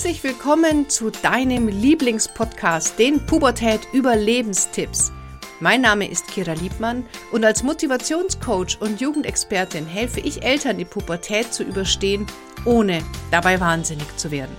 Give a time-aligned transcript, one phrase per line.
[0.00, 5.12] Herzlich willkommen zu deinem Lieblingspodcast, den Pubertät Überlebenstipps.
[5.60, 11.52] Mein Name ist Kira Liebmann und als Motivationscoach und Jugendexpertin helfe ich Eltern, die Pubertät
[11.52, 12.24] zu überstehen,
[12.64, 14.56] ohne dabei wahnsinnig zu werden.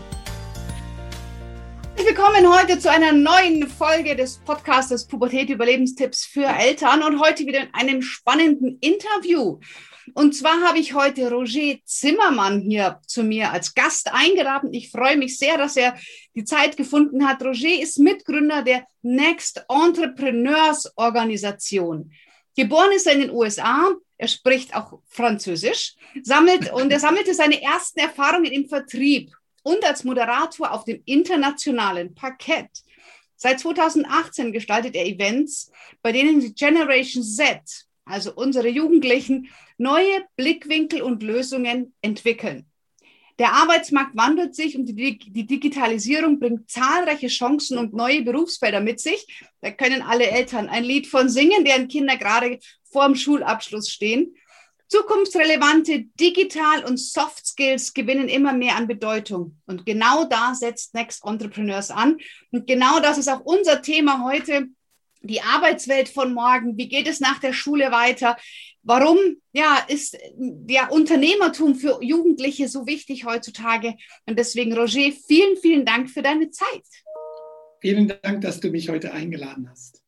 [1.96, 7.61] Willkommen heute zu einer neuen Folge des Podcastes Pubertät Überlebenstipps für Eltern und heute wieder
[7.61, 9.57] in einem spannenden Interview.
[10.14, 14.74] Und zwar habe ich heute Roger Zimmermann hier zu mir als Gast eingeladen.
[14.74, 15.97] Ich freue mich sehr, dass er
[16.36, 17.43] die Zeit gefunden hat.
[17.43, 22.11] Roger ist Mitgründer der Next Entrepreneurs Organisation.
[22.55, 23.91] Geboren ist er in den USA.
[24.18, 29.32] Er spricht auch Französisch, sammelt und er sammelte seine ersten Erfahrungen im Vertrieb
[29.63, 32.69] und als Moderator auf dem internationalen Parkett.
[33.36, 35.72] Seit 2018 gestaltet er Events,
[36.03, 37.61] bei denen die Generation Z,
[38.05, 42.66] also unsere Jugendlichen, neue Blickwinkel und Lösungen entwickeln.
[43.39, 49.25] Der Arbeitsmarkt wandelt sich und die, Digitalisierung bringt zahlreiche Chancen und neue Berufsfelder mit sich.
[49.61, 54.35] Da können alle Eltern ein Lied von singen, deren Kinder gerade vor dem Schulabschluss stehen.
[54.89, 59.57] Zukunftsrelevante Digital- und Soft Skills gewinnen immer mehr an Bedeutung.
[59.66, 62.17] Und genau da setzt Next Entrepreneurs an.
[62.52, 64.67] Und genau das ist auch unser Thema heute.
[65.23, 66.77] Die Arbeitswelt von morgen.
[66.77, 68.38] Wie geht es nach der Schule weiter?
[68.83, 69.17] Warum
[69.53, 73.95] ja, ist der Unternehmertum für Jugendliche so wichtig heutzutage?
[74.25, 76.83] Und deswegen, Roger, vielen, vielen Dank für deine Zeit.
[77.80, 80.03] Vielen Dank, dass du mich heute eingeladen hast.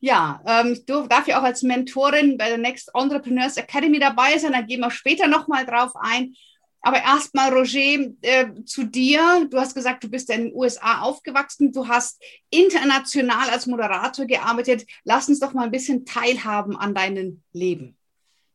[0.00, 4.52] Ja, ähm, ich darf ja auch als Mentorin bei der Next Entrepreneurs Academy dabei sein.
[4.52, 6.34] Da gehen wir später nochmal drauf ein.
[6.82, 9.46] Aber erstmal, Roger, äh, zu dir.
[9.48, 11.72] Du hast gesagt, du bist in den USA aufgewachsen.
[11.72, 14.84] Du hast international als Moderator gearbeitet.
[15.04, 17.96] Lass uns doch mal ein bisschen teilhaben an deinem Leben.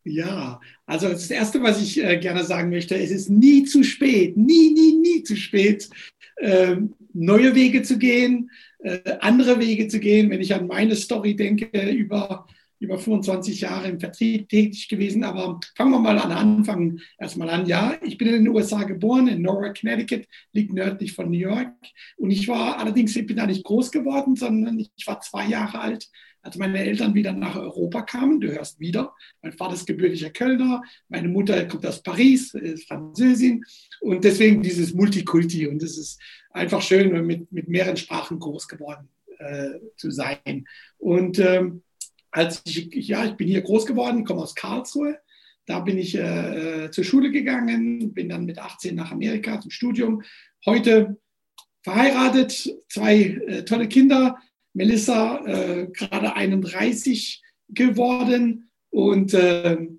[0.04, 4.38] Ja, also das Erste, was ich äh, gerne sagen möchte, es ist nie zu spät,
[4.38, 5.90] nie, nie, nie zu spät,
[6.38, 6.78] äh,
[7.14, 8.50] neue Wege zu gehen,
[8.80, 10.30] äh, andere Wege zu gehen.
[10.30, 12.48] Wenn ich an meine Story denke, über,
[12.80, 17.66] über 25 Jahre im Vertrieb tätig gewesen, aber fangen wir mal an Anfang erstmal an.
[17.66, 21.74] Ja, ich bin in den USA geboren, in Norwalk, Connecticut, liegt nördlich von New York.
[22.18, 25.80] Und ich war allerdings, ich bin da nicht groß geworden, sondern ich war zwei Jahre
[25.80, 26.10] alt,
[26.48, 30.82] als meine Eltern wieder nach Europa kamen, du hörst wieder, mein Vater ist gebürtiger Kölner,
[31.10, 33.66] meine Mutter kommt aus Paris, ist Französin
[34.00, 36.22] und deswegen dieses Multikulti und es ist
[36.52, 39.10] einfach schön, mit, mit mehreren Sprachen groß geworden
[39.40, 40.66] äh, zu sein.
[40.98, 41.84] Und ähm,
[42.38, 45.18] als ich, ja, ich bin hier groß geworden, komme aus Karlsruhe,
[45.66, 49.72] da bin ich äh, äh zur Schule gegangen, bin dann mit 18 nach Amerika zum
[49.72, 50.22] Studium.
[50.66, 51.18] Heute
[51.84, 54.38] verheiratet, zwei äh, tolle Kinder,
[54.74, 58.70] Melissa äh, gerade 31 geworden.
[58.92, 59.97] Und äh, äh,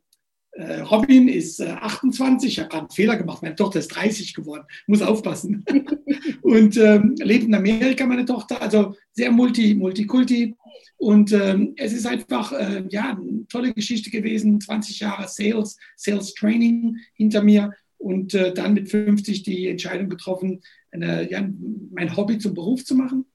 [0.58, 2.50] Robin ist 28.
[2.50, 3.42] Ich habe gerade einen Fehler gemacht.
[3.42, 4.64] Meine Tochter ist 30 geworden.
[4.86, 5.64] Muss aufpassen.
[6.42, 8.60] und ähm, lebt in Amerika, meine Tochter.
[8.60, 10.56] Also sehr multi, multikulti.
[10.96, 14.60] Und ähm, es ist einfach äh, ja, eine tolle Geschichte gewesen.
[14.60, 17.72] 20 Jahre Sales, Sales Training hinter mir.
[17.96, 21.48] Und äh, dann mit 50 die Entscheidung getroffen, eine, ja,
[21.92, 23.26] mein Hobby zum Beruf zu machen.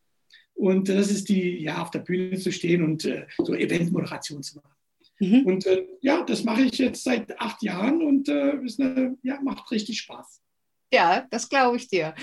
[0.55, 4.57] Und das ist die, ja, auf der Bühne zu stehen und äh, so Eventmoderation zu
[4.57, 4.69] machen.
[5.23, 5.45] Mhm.
[5.45, 9.71] Und äh, ja, das mache ich jetzt seit acht Jahren und äh, eine, ja, macht
[9.71, 10.41] richtig Spaß.
[10.93, 12.13] Ja, das glaube ich dir.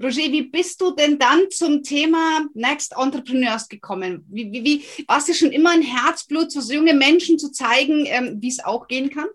[0.00, 4.24] Roger, wie bist du denn dann zum Thema Next Entrepreneurs gekommen?
[4.28, 8.36] Wie, wie, wie, warst du schon immer ein Herzblut, so junge Menschen zu zeigen, ähm,
[8.40, 9.26] wie es auch gehen kann?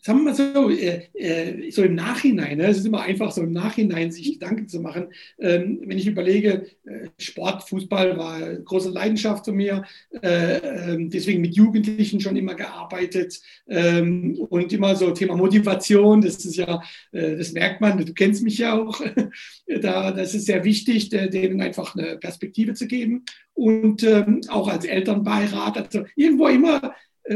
[0.00, 2.66] Sagen wir mal so, äh, äh, so im Nachhinein, ne?
[2.66, 5.08] es ist immer einfach so im Nachhinein sich Gedanken zu machen.
[5.38, 9.84] Ähm, wenn ich überlege, äh, Sport, Fußball war eine große Leidenschaft von mir,
[10.22, 16.44] äh, ähm, deswegen mit Jugendlichen schon immer gearbeitet ähm, und immer so Thema Motivation, das
[16.44, 19.00] ist ja, äh, das merkt man, du kennst mich ja auch,
[19.80, 24.84] da, das ist sehr wichtig, denen einfach eine Perspektive zu geben und ähm, auch als
[24.84, 26.94] Elternbeirat, also irgendwo immer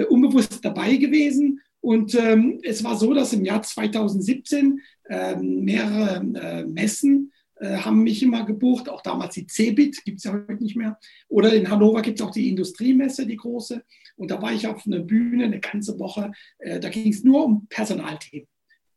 [0.08, 6.64] unbewusst dabei gewesen und ähm, es war so, dass im Jahr 2017 äh, mehrere äh,
[6.64, 10.74] Messen äh, haben mich immer gebucht, auch damals die CeBIT, gibt es ja heute nicht
[10.74, 10.98] mehr.
[11.28, 13.84] Oder in Hannover gibt es auch die Industriemesse, die große.
[14.16, 16.32] Und da war ich auf einer Bühne eine ganze Woche.
[16.58, 18.48] Äh, da ging es nur um Personalthemen,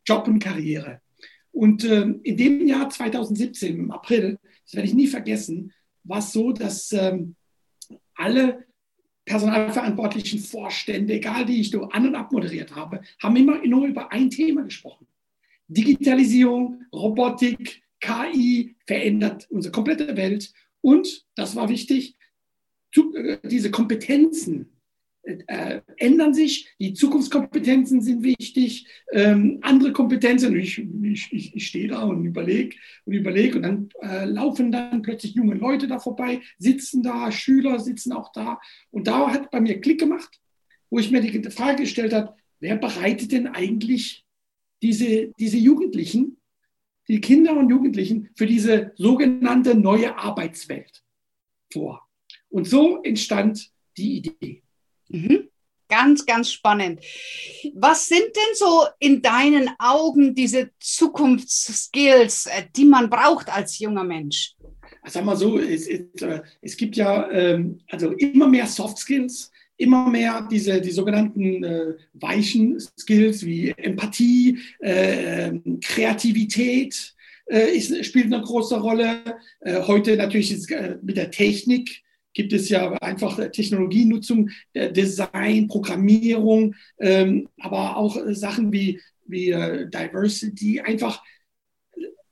[0.03, 0.99] Job und Karriere.
[1.51, 5.73] Und ähm, in dem Jahr 2017, im April, das werde ich nie vergessen,
[6.05, 7.35] war es so, dass ähm,
[8.15, 8.65] alle
[9.29, 14.63] personalverantwortlichen Vorstände, egal die ich an- und abmoderiert habe, haben immer nur über ein Thema
[14.63, 15.05] gesprochen.
[15.67, 20.51] Digitalisierung, Robotik, KI verändert unsere komplette Welt.
[20.81, 22.15] Und, das war wichtig,
[22.95, 24.78] äh, diese Kompetenzen
[25.47, 30.55] äh, ändern sich, die Zukunftskompetenzen sind wichtig, ähm, andere Kompetenzen.
[30.57, 30.79] Ich,
[31.31, 35.55] ich, ich stehe da und überlege und überlege und dann äh, laufen dann plötzlich junge
[35.55, 38.59] Leute da vorbei, sitzen da, Schüler sitzen auch da.
[38.91, 40.39] Und da hat bei mir Klick gemacht,
[40.89, 44.25] wo ich mir die Frage gestellt habe, wer bereitet denn eigentlich
[44.81, 46.37] diese, diese Jugendlichen,
[47.07, 51.03] die Kinder und Jugendlichen für diese sogenannte neue Arbeitswelt
[51.71, 52.07] vor?
[52.49, 54.63] Und so entstand die Idee.
[55.09, 55.49] Mhm.
[55.89, 57.01] Ganz, ganz spannend.
[57.73, 64.03] Was sind denn so in deinen Augen diese Zukunftsskills, äh, die man braucht als junger
[64.03, 64.55] Mensch?
[65.07, 69.51] Sag mal so, es, es, äh, es gibt ja ähm, also immer mehr Soft Skills,
[69.77, 77.15] immer mehr diese die sogenannten äh, weichen Skills wie Empathie, äh, Kreativität
[77.47, 79.21] äh, ist, spielt eine große Rolle.
[79.61, 80.69] Äh, heute natürlich ist,
[81.01, 82.03] mit der Technik
[82.33, 90.79] gibt es ja einfach Technologienutzung, Design, Programmierung, ähm, aber auch Sachen wie, wie äh, Diversity,
[90.81, 91.21] einfach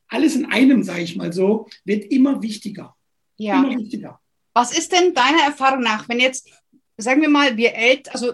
[0.08, 2.96] alles in einem, sage ich mal so, wird immer wichtiger.
[3.38, 3.64] Ja.
[3.64, 4.20] Immer wichtiger.
[4.54, 6.50] Was ist denn deiner Erfahrung nach, wenn jetzt,
[6.98, 8.34] sagen wir mal, wir El also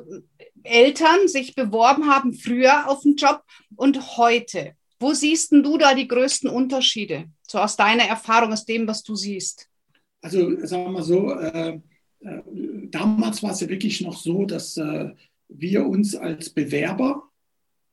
[0.63, 3.43] Eltern sich beworben haben früher auf einen Job
[3.75, 4.75] und heute?
[4.99, 7.25] Wo siehst du da die größten Unterschiede?
[7.45, 9.67] So aus deiner Erfahrung, aus dem, was du siehst?
[10.23, 11.79] Also sagen wir mal so, äh,
[12.21, 12.41] äh,
[12.89, 15.09] damals war es ja wirklich noch so, dass äh,
[15.49, 17.29] wir uns als Bewerber,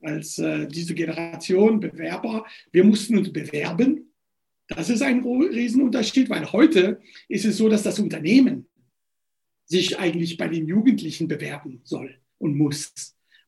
[0.01, 4.13] als äh, diese Generation Bewerber, wir mussten uns bewerben.
[4.69, 8.67] Das ist ein Riesenunterschied, weil heute ist es so, dass das Unternehmen
[9.67, 12.93] sich eigentlich bei den Jugendlichen bewerben soll und muss.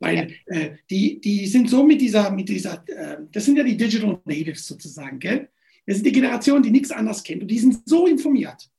[0.00, 3.76] Weil äh, die, die sind so mit dieser, mit dieser, äh, das sind ja die
[3.76, 5.48] Digital Natives sozusagen, gell?
[5.86, 8.71] Das ist die Generation, die nichts anderes kennt und die sind so informiert.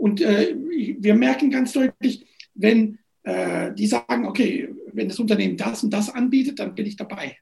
[0.00, 0.56] Und äh,
[0.98, 6.08] wir merken ganz deutlich, wenn äh, die sagen, okay, wenn das Unternehmen das und das
[6.08, 7.36] anbietet, dann bin ich dabei.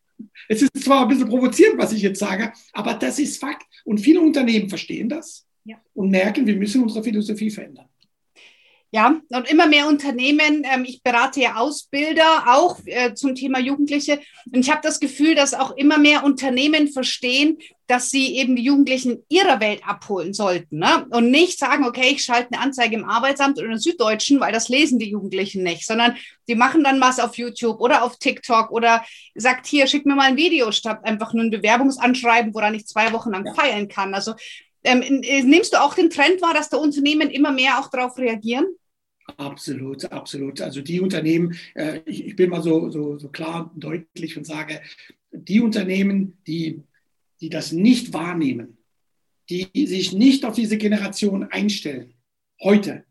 [0.48, 3.64] Es ist zwar ein bisschen provozierend, was ich jetzt sage, aber das ist Fakt.
[3.84, 5.76] Und viele Unternehmen verstehen das ja.
[5.94, 7.86] und merken, wir müssen unsere Philosophie verändern.
[8.90, 14.18] Ja, und immer mehr Unternehmen, ähm, ich berate ja Ausbilder auch äh, zum Thema Jugendliche.
[14.50, 18.62] Und ich habe das Gefühl, dass auch immer mehr Unternehmen verstehen, dass sie eben die
[18.62, 20.78] Jugendlichen ihrer Welt abholen sollten.
[20.78, 21.06] Ne?
[21.10, 24.70] Und nicht sagen, okay, ich schalte eine Anzeige im Arbeitsamt oder im Süddeutschen, weil das
[24.70, 26.16] lesen die Jugendlichen nicht, sondern
[26.48, 30.28] die machen dann was auf YouTube oder auf TikTok oder sagt, hier, schick mir mal
[30.28, 33.52] ein Video statt einfach nur ein Bewerbungsanschreiben, woran ich zwei Wochen lang ja.
[33.52, 34.14] feiern kann.
[34.14, 34.34] Also
[34.84, 38.66] ähm, nimmst du auch den Trend wahr, dass da Unternehmen immer mehr auch darauf reagieren?
[39.36, 40.60] Absolut, absolut.
[40.60, 44.44] Also die Unternehmen, äh, ich, ich, bin mal so, so, so klar und deutlich und
[44.44, 44.80] sage,
[45.30, 46.82] die Unternehmen, die,
[47.40, 48.78] die das nicht wahrnehmen,
[49.50, 52.14] die sich nicht auf diese Generation einstellen,
[52.62, 53.04] heute,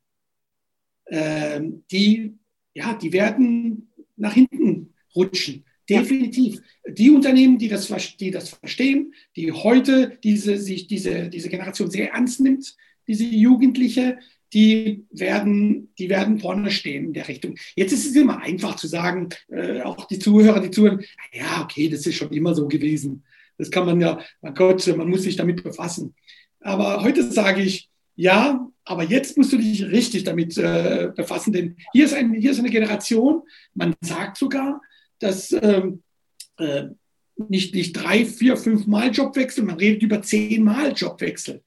[1.05, 1.61] äh,
[1.91, 2.37] die,
[2.73, 5.63] ja, die werden nach hinten rutschen.
[5.89, 6.61] Definitiv.
[6.85, 7.87] Die Unternehmen, die das,
[8.17, 12.75] die das verstehen, die heute diese, sich diese, diese Generation sehr ernst nimmt,
[13.07, 14.19] diese Jugendliche,
[14.53, 17.55] die werden, die werden vorne stehen in der Richtung.
[17.75, 21.03] Jetzt ist es immer einfach zu sagen, äh, auch die Zuhörer, die zuhören,
[21.33, 23.23] ja, okay, das ist schon immer so gewesen.
[23.57, 26.15] Das kann man ja, mein Gott, man muss sich damit befassen.
[26.61, 31.75] Aber heute sage ich, ja, aber jetzt musst du dich richtig damit äh, befassen, denn
[31.91, 34.81] hier ist, ein, hier ist eine Generation, man sagt sogar,
[35.19, 36.03] dass ähm,
[36.57, 36.85] äh,
[37.49, 41.61] nicht, nicht drei, vier, fünf Mal Jobwechsel, man redet über zehn Mal Jobwechsel,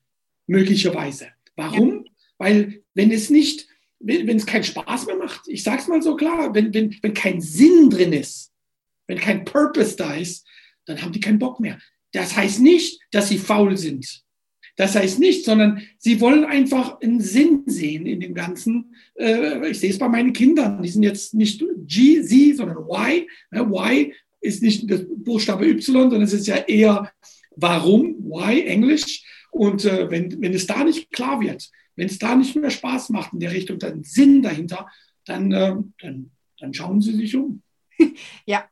[0.46, 1.28] möglicherweise.
[1.56, 1.90] Warum?
[1.90, 2.00] Ja.
[2.40, 3.68] Weil wenn es nicht,
[3.99, 6.97] wenn, wenn es keinen Spaß mehr macht, ich sage es mal so klar, wenn, wenn,
[7.02, 8.50] wenn kein Sinn drin ist,
[9.06, 10.47] wenn kein Purpose da ist,
[10.87, 11.78] dann haben die keinen Bock mehr.
[12.12, 14.25] Das heißt nicht, dass sie faul sind.
[14.76, 18.94] Das heißt nicht, sondern sie wollen einfach einen Sinn sehen in dem Ganzen.
[19.16, 20.82] Äh, ich sehe es bei meinen Kindern.
[20.82, 23.26] Die sind jetzt nicht G, sie, sondern Y.
[23.52, 27.12] Y ist nicht das Buchstabe Y, sondern es ist ja eher
[27.54, 29.23] warum, why, Englisch.
[29.50, 31.68] Und äh, wenn, wenn es da nicht klar wird,
[32.00, 34.88] wenn es da nicht mehr Spaß macht in der Richtung, dann Sinn dahinter,
[35.26, 37.62] dann, äh, dann, dann schauen Sie sich um.
[38.47, 38.64] Ja,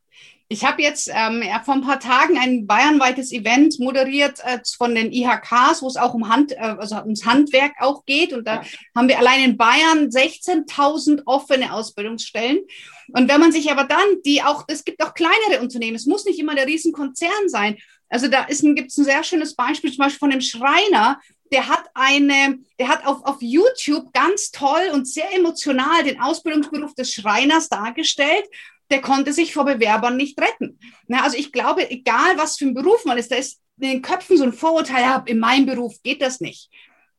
[0.49, 5.13] ich habe jetzt ähm, vor ein paar Tagen ein bayernweites Event moderiert äh, von den
[5.13, 8.33] IHKs, wo es auch um Hand, äh, also ums Handwerk auch geht.
[8.33, 8.69] Und da ja.
[8.97, 12.61] haben wir allein in Bayern 16.000 offene Ausbildungsstellen.
[13.09, 16.25] Und wenn man sich aber dann die auch, es gibt auch kleinere Unternehmen, es muss
[16.25, 17.77] nicht immer der Riesenkonzern sein.
[18.09, 21.21] Also da gibt es ein sehr schönes Beispiel, zum Beispiel von einem Schreiner,
[21.53, 26.95] der hat eine, der hat auf, auf YouTube ganz toll und sehr emotional den Ausbildungsberuf
[26.95, 28.45] des Schreiners dargestellt.
[28.91, 30.79] Der konnte sich vor Bewerbern nicht retten.
[31.07, 34.03] Na, also ich glaube, egal was für ein Beruf man ist, da ist in den
[34.03, 36.71] Köpfen so ein Vorurteil, ja, in meinem Beruf geht das nicht.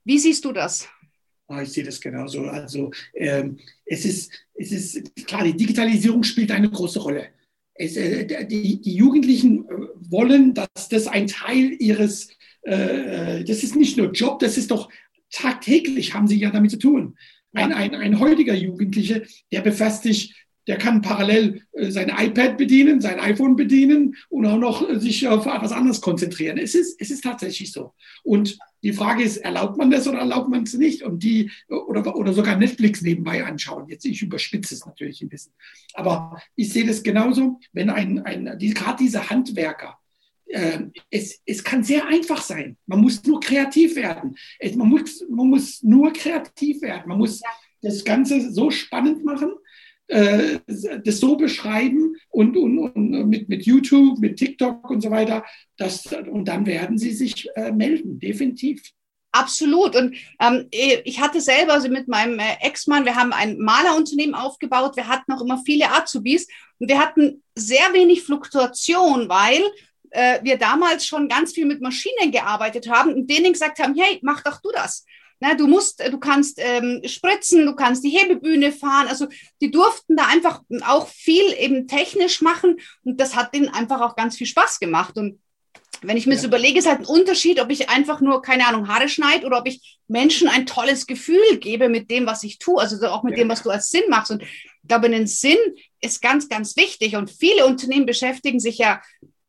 [0.03, 0.87] Wie siehst du das?
[1.47, 2.43] Ah, ich sehe das genauso.
[2.43, 7.29] Also ähm, es, ist, es ist klar, die Digitalisierung spielt eine große Rolle.
[7.73, 12.29] Es, äh, die, die, Jugendlichen äh, wollen, dass das ein Teil ihres,
[12.61, 14.89] äh, das ist nicht nur Job, das ist doch
[15.31, 17.17] tagtäglich, haben sie ja damit zu tun.
[17.53, 20.35] Ein, ein, ein heutiger Jugendliche, der befasst sich
[20.69, 25.27] der kann parallel äh, sein iPad bedienen, sein iPhone bedienen und auch noch äh, sich
[25.27, 26.59] auf etwas anderes konzentrieren.
[26.59, 27.95] Es ist, es ist tatsächlich so.
[28.21, 31.01] Und die Frage ist, erlaubt man das oder erlaubt man es nicht?
[31.01, 33.89] Und die, oder, oder sogar Netflix nebenbei anschauen.
[33.89, 35.53] Jetzt, ich überspitze es natürlich ein bisschen.
[35.95, 39.97] Aber ich sehe das genauso, wenn ein, ein die, gerade diese Handwerker,
[40.49, 40.79] äh,
[41.09, 42.77] es, es kann sehr einfach sein.
[42.85, 44.35] Man muss nur kreativ werden.
[44.59, 47.07] Es, man, muss, man muss nur kreativ werden.
[47.07, 47.41] Man muss
[47.81, 49.51] das Ganze so spannend machen,
[50.07, 55.45] äh, das so beschreiben und, und, und, mit, mit YouTube, mit TikTok und so weiter.
[55.77, 58.81] Das, und dann werden sie sich äh, melden, definitiv.
[59.31, 59.95] Absolut.
[59.95, 64.95] Und ähm, ich hatte selber also mit meinem äh, Ex-Mann, wir haben ein Malerunternehmen aufgebaut,
[64.95, 66.47] wir hatten auch immer viele Azubis
[66.79, 69.61] und wir hatten sehr wenig Fluktuation, weil
[70.11, 74.19] äh, wir damals schon ganz viel mit Maschinen gearbeitet haben und denen gesagt haben, hey,
[74.21, 75.05] mach doch du das.
[75.41, 79.07] Na, du musst, du kannst ähm, spritzen, du kannst die Hebebühne fahren.
[79.07, 79.27] Also
[79.61, 84.17] die durften da einfach auch viel eben technisch machen und das hat denen einfach auch
[84.17, 85.17] ganz viel Spaß gemacht.
[85.17, 85.39] Und
[86.01, 86.37] wenn ich mir ja.
[86.37, 89.59] das überlege, ist halt ein Unterschied, ob ich einfach nur, keine Ahnung, Haare schneide oder
[89.59, 93.37] ob ich Menschen ein tolles Gefühl gebe mit dem, was ich tue, also auch mit
[93.37, 93.43] ja.
[93.43, 94.31] dem, was du als Sinn machst.
[94.31, 95.57] Und ich glaube, den Sinn
[96.01, 97.15] ist ganz, ganz wichtig.
[97.15, 99.01] Und viele Unternehmen beschäftigen sich ja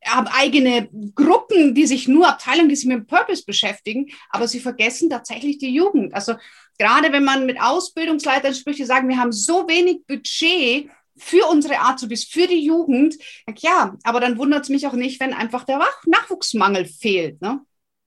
[0.05, 4.61] haben eigene Gruppen, die sich nur Abteilungen, die sich mit dem Purpose beschäftigen, aber sie
[4.61, 6.15] vergessen tatsächlich die Jugend.
[6.15, 6.35] Also
[6.79, 11.79] gerade wenn man mit Ausbildungsleitern spricht, die sagen, wir haben so wenig Budget für unsere
[11.79, 13.17] Azubis, für die Jugend.
[13.59, 17.41] Ja, aber dann wundert es mich auch nicht, wenn einfach der Nachwuchsmangel fehlt.
[17.43, 17.61] Ne?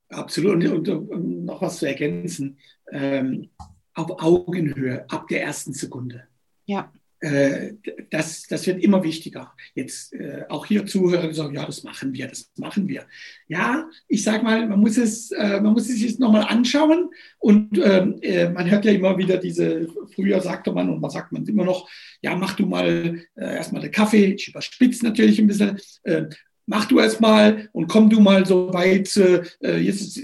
[0.09, 0.55] Absolut.
[0.65, 2.57] Und, und, und, noch was zu ergänzen.
[2.91, 3.51] Ähm,
[3.93, 6.27] auf Augenhöhe, ab der ersten Sekunde.
[6.65, 6.91] Ja.
[7.23, 7.75] Äh,
[8.09, 9.53] das, das wird immer wichtiger.
[9.75, 13.05] Jetzt äh, auch hier Zuhörer sagen, ja, das machen wir, das machen wir.
[13.47, 17.79] Ja, ich sage mal, man muss es, äh, man muss es sich nochmal anschauen und
[17.81, 21.45] ähm, äh, man hört ja immer wieder diese, früher sagte man und man sagt man
[21.45, 21.89] immer noch,
[22.21, 26.23] ja, mach du mal äh, erstmal den Kaffee, ich überspitze natürlich ein bisschen, äh,
[26.65, 29.15] mach du erstmal und komm du mal so weit,
[29.59, 30.21] jetzt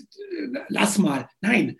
[0.69, 1.27] lass mal.
[1.41, 1.77] Nein,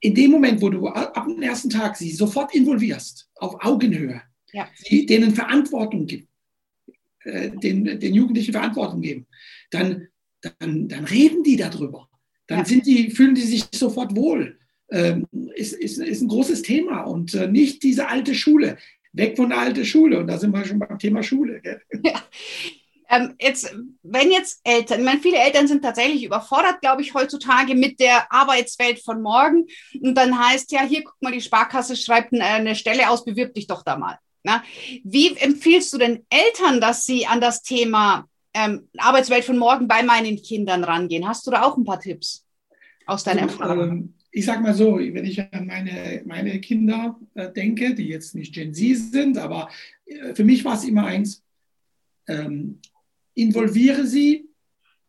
[0.00, 4.22] in dem Moment, wo du ab dem ersten Tag sie sofort involvierst, auf Augenhöhe,
[4.52, 4.68] ja.
[4.90, 6.28] die, denen Verantwortung gibt,
[7.24, 9.26] äh, den, den Jugendlichen Verantwortung geben,
[9.70, 10.08] dann,
[10.40, 12.08] dann, dann reden die darüber.
[12.46, 12.64] Dann ja.
[12.64, 14.58] sind die, fühlen die sich sofort wohl.
[14.88, 15.26] Ähm,
[15.56, 18.78] ist, ist, ist ein großes Thema und äh, nicht diese alte Schule.
[19.12, 20.20] Weg von der alten Schule.
[20.20, 21.60] Und da sind wir schon beim Thema Schule.
[22.04, 22.22] Ja.
[23.08, 23.72] Ähm, jetzt,
[24.02, 28.32] wenn jetzt Eltern, ich meine, viele Eltern sind tatsächlich überfordert, glaube ich, heutzutage mit der
[28.32, 29.66] Arbeitswelt von morgen.
[30.00, 33.68] Und dann heißt ja, hier, guck mal, die Sparkasse schreibt eine Stelle aus, bewirb dich
[33.68, 34.18] doch da mal.
[34.46, 34.62] Na,
[35.02, 40.04] wie empfiehlst du den Eltern, dass sie an das Thema ähm, Arbeitswelt von morgen bei
[40.04, 41.26] meinen Kindern rangehen?
[41.26, 42.46] Hast du da auch ein paar Tipps
[43.06, 43.90] aus deiner also, Erfahrung?
[43.90, 48.36] Ähm, ich sage mal so, wenn ich an meine, meine Kinder äh, denke, die jetzt
[48.36, 49.68] nicht Gen Z sind, aber
[50.04, 51.42] äh, für mich war es immer eins,
[52.28, 52.78] ähm,
[53.34, 54.48] involviere sie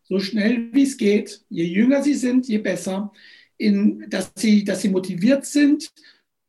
[0.02, 3.12] so schnell wie es geht, je jünger sie sind, je besser,
[3.56, 5.92] in, dass, sie, dass sie motiviert sind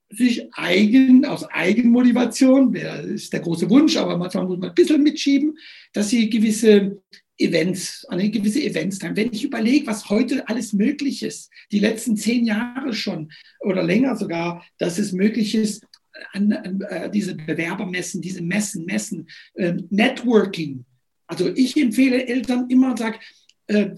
[0.09, 5.03] sich eigen, aus Eigenmotivation, das ist der große Wunsch, aber manchmal muss man ein bisschen
[5.03, 5.57] mitschieben,
[5.93, 7.01] dass sie gewisse
[7.37, 9.15] Events, eine gewisse Events haben.
[9.15, 14.15] Wenn ich überlege, was heute alles möglich ist, die letzten zehn Jahre schon oder länger
[14.15, 15.85] sogar, dass es möglich ist,
[16.33, 20.85] an, an äh, diese Bewerbermessen, diese Messen, Messen, äh, Networking.
[21.27, 23.19] Also ich empfehle Eltern immer und sage,
[23.67, 23.91] äh,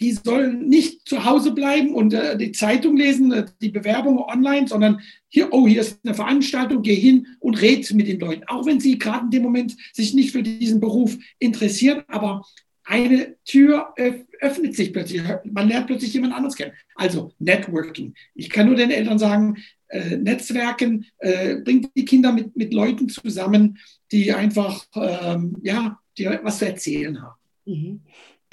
[0.00, 4.66] die sollen nicht zu Hause bleiben und äh, die Zeitung lesen, äh, die Bewerbung online,
[4.66, 8.44] sondern hier, oh, hier ist eine Veranstaltung, geh hin und red mit den Leuten.
[8.44, 12.44] Auch wenn sie gerade in dem Moment sich nicht für diesen Beruf interessieren, aber
[12.84, 13.94] eine Tür
[14.40, 15.22] öffnet sich plötzlich.
[15.44, 16.72] Man lernt plötzlich jemand anderes kennen.
[16.94, 18.14] Also Networking.
[18.34, 19.56] Ich kann nur den Eltern sagen,
[19.88, 23.78] äh, Netzwerken äh, bringt die Kinder mit, mit Leuten zusammen,
[24.12, 27.40] die einfach, ähm, ja, die was zu erzählen haben.
[27.64, 28.00] Mhm.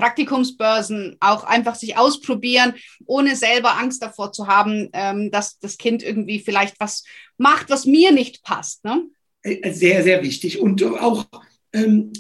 [0.02, 2.74] Praktikumsbörsen auch einfach sich ausprobieren,
[3.06, 7.04] ohne selber Angst davor zu haben, ähm, dass das Kind irgendwie vielleicht was
[7.38, 8.84] macht, was mir nicht passt.
[8.84, 9.04] Ne?
[9.44, 10.60] Äh, sehr, sehr wichtig.
[10.60, 11.28] Und auch
[11.72, 12.12] ähm,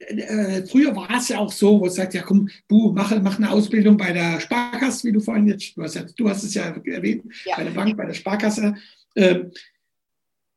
[0.00, 3.38] äh, früher war es ja auch so, wo es sagt, ja komm, du mach, mach
[3.38, 6.54] eine Ausbildung bei der Sparkasse, wie du vorhin jetzt, du hast, ja, du hast es
[6.54, 7.56] ja erwähnt, ja.
[7.56, 8.74] bei der Bank, bei der Sparkasse.
[9.14, 9.52] Ähm,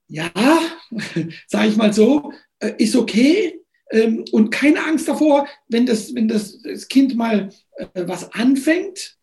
[0.07, 0.31] ja,
[1.47, 3.58] sage ich mal so, äh, ist okay,
[3.91, 9.19] ähm, und keine Angst davor, wenn das, wenn das, das Kind mal äh, was anfängt,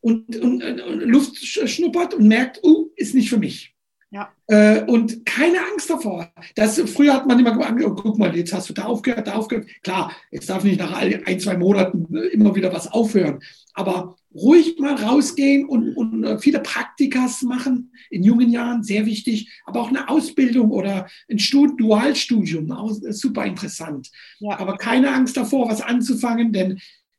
[0.00, 3.74] und, und, und Luft schnuppert und merkt, uh, ist nicht für mich.
[4.10, 4.32] Ja.
[4.46, 6.32] Äh, und keine Angst davor.
[6.54, 9.34] Das, früher hat man immer gesagt, oh, guck mal, jetzt hast du da aufgehört, da
[9.34, 9.66] aufgehört.
[9.82, 13.40] Klar, jetzt darf nicht nach ein, zwei Monaten immer wieder was aufhören.
[13.74, 19.50] Aber ruhig mal rausgehen und, und äh, viele Praktikas machen in jungen Jahren, sehr wichtig.
[19.64, 24.10] Aber auch eine Ausbildung oder ein Stud Dualstudium, auch super interessant.
[24.40, 24.58] Ja.
[24.58, 26.78] Aber keine Angst davor, was anzufangen, denn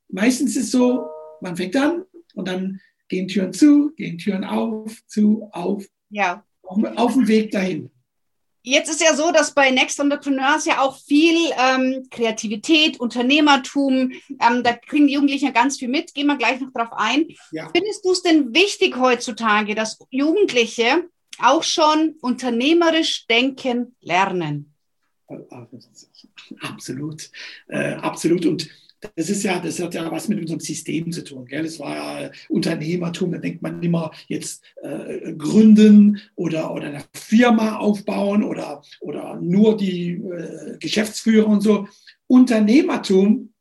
[0.10, 1.06] meistens ist es so,
[1.42, 2.04] man fängt an
[2.36, 5.86] und dann gehen Türen zu, gehen Türen auf, zu, auf.
[6.10, 7.90] Ja auf, auf dem Weg dahin.
[8.70, 14.64] Jetzt ist ja so, dass bei Next Entrepreneurs ja auch viel ähm, Kreativität, Unternehmertum, ähm,
[14.64, 16.14] da kriegen die Jugendlichen ja ganz viel mit.
[16.14, 17.26] Gehen wir gleich noch drauf ein.
[17.52, 17.68] Ja.
[17.74, 21.10] Findest du es denn wichtig heutzutage, dass Jugendliche
[21.40, 24.76] auch schon unternehmerisch denken lernen?
[26.62, 27.32] Absolut,
[27.70, 28.46] äh, absolut.
[28.46, 28.70] Und
[29.16, 31.46] das ist ja, das hat ja was mit unserem System zu tun.
[31.46, 31.64] Gell?
[31.64, 37.78] Das war ja Unternehmertum, da denkt man immer jetzt äh, gründen oder, oder eine Firma
[37.78, 41.88] aufbauen oder, oder nur die äh, Geschäftsführer und so.
[42.28, 43.54] Unternehmertum,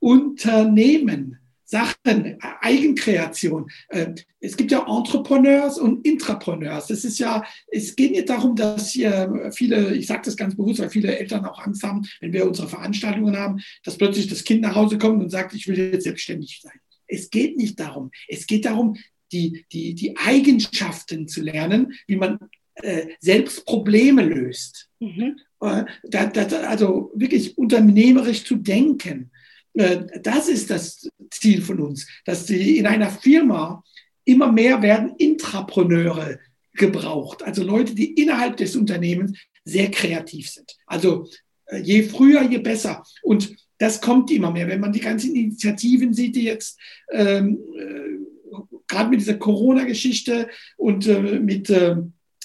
[0.00, 1.38] Unternehmen.
[1.72, 3.70] Sachen, Eigenkreation.
[3.90, 6.88] Ähm, es gibt ja Entrepreneurs und Intrapreneurs.
[6.88, 10.80] Das ist ja, es geht nicht darum, dass hier viele, ich sage das ganz bewusst,
[10.80, 14.60] weil viele Eltern auch Angst haben, wenn wir unsere Veranstaltungen haben, dass plötzlich das Kind
[14.60, 16.78] nach Hause kommt und sagt, ich will jetzt selbstständig sein.
[17.06, 18.10] Es geht nicht darum.
[18.28, 18.96] Es geht darum,
[19.32, 22.38] die, die, die Eigenschaften zu lernen, wie man
[22.74, 24.90] äh, selbst Probleme löst.
[25.00, 25.38] Mhm.
[25.60, 29.30] Äh, da, da, also wirklich unternehmerisch zu denken.
[29.74, 33.82] Äh, das ist das Ziel von uns, dass die in einer Firma
[34.24, 36.38] immer mehr werden Intrapreneure
[36.74, 40.76] gebraucht, also Leute, die innerhalb des Unternehmens sehr kreativ sind.
[40.86, 41.28] Also
[41.66, 43.02] äh, je früher, je besser.
[43.22, 44.68] Und das kommt immer mehr.
[44.68, 46.78] Wenn man die ganzen Initiativen sieht, die jetzt
[47.10, 51.96] ähm, äh, gerade mit dieser Corona-Geschichte und äh, mit, äh,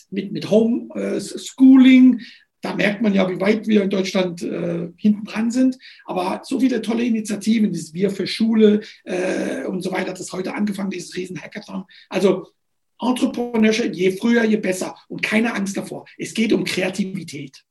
[0.10, 2.22] mit, mit Homeschooling,
[2.62, 5.78] da merkt man ja, wie weit wir in Deutschland äh, hinten dran sind.
[6.06, 10.54] Aber so viele tolle Initiativen, dieses Wir für Schule äh, und so weiter, das heute
[10.54, 11.86] angefangen, dieses riesen Hackathon.
[12.10, 12.48] Also
[13.00, 14.96] Entrepreneurship, je früher, je besser.
[15.08, 16.06] Und keine Angst davor.
[16.18, 17.64] Es geht um Kreativität.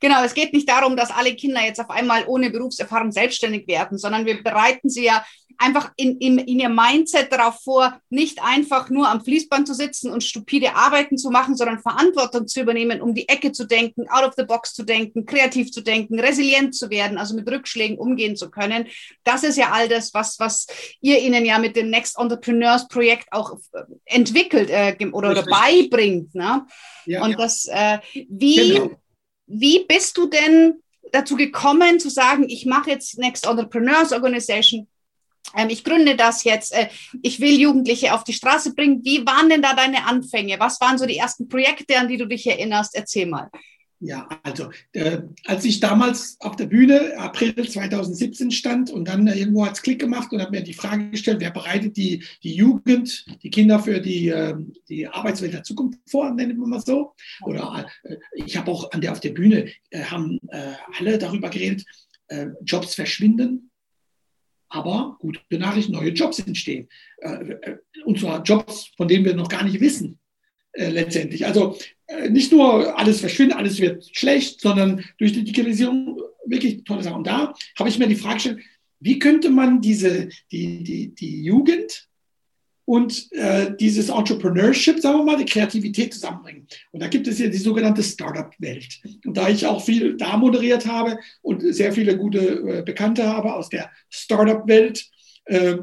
[0.00, 3.98] Genau, es geht nicht darum, dass alle Kinder jetzt auf einmal ohne Berufserfahrung selbstständig werden,
[3.98, 5.22] sondern wir bereiten sie ja
[5.60, 10.10] einfach in, in, in ihr Mindset darauf vor, nicht einfach nur am Fließband zu sitzen
[10.10, 14.24] und stupide Arbeiten zu machen, sondern Verantwortung zu übernehmen, um die Ecke zu denken, out
[14.24, 18.36] of the box zu denken, kreativ zu denken, resilient zu werden, also mit Rückschlägen umgehen
[18.36, 18.86] zu können.
[19.22, 20.66] Das ist ja all das, was, was
[21.02, 26.34] ihr ihnen ja mit dem Next Entrepreneurs Projekt auch äh, entwickelt äh, oder, oder beibringt.
[26.34, 26.66] Ne?
[27.04, 27.36] Ja, und ja.
[27.36, 27.98] das, äh,
[28.30, 28.90] wie, genau.
[29.46, 30.80] wie bist du denn
[31.12, 34.86] dazu gekommen zu sagen, ich mache jetzt Next Entrepreneurs Organization
[35.68, 36.88] ich gründe das jetzt, äh,
[37.22, 39.00] ich will Jugendliche auf die Straße bringen.
[39.04, 40.56] Wie waren denn da deine Anfänge?
[40.58, 42.94] Was waren so die ersten Projekte, an die du dich erinnerst?
[42.94, 43.50] Erzähl mal.
[44.02, 49.66] Ja, also äh, als ich damals auf der Bühne April 2017 stand und dann irgendwo
[49.66, 53.26] hat es Klick gemacht und habe mir die Frage gestellt, wer bereitet die, die Jugend,
[53.42, 54.54] die Kinder für die, äh,
[54.88, 57.12] die Arbeitswelt der Zukunft vor, nennen wir mal so.
[57.42, 61.50] Oder äh, ich habe auch an der auf der Bühne äh, haben äh, alle darüber
[61.50, 61.84] geredet,
[62.28, 63.69] äh, Jobs verschwinden,
[64.70, 66.88] aber gute Nachricht, neue Jobs entstehen.
[67.18, 70.18] Äh, äh, und zwar Jobs, von denen wir noch gar nicht wissen,
[70.72, 71.44] äh, letztendlich.
[71.46, 71.76] Also
[72.28, 77.18] nicht nur alles verschwindet, alles wird schlecht, sondern durch die Digitalisierung wirklich tolle Sachen.
[77.18, 78.58] Und da habe ich mir die Frage gestellt,
[78.98, 82.08] wie könnte man diese, die, die, die Jugend
[82.90, 86.66] und äh, dieses Entrepreneurship, sagen wir mal, die Kreativität zusammenbringen.
[86.90, 89.00] Und da gibt es ja die sogenannte Startup-Welt.
[89.24, 93.54] Und da ich auch viel da moderiert habe und sehr viele gute äh, Bekannte habe
[93.54, 95.08] aus der Startup-Welt,
[95.44, 95.76] äh,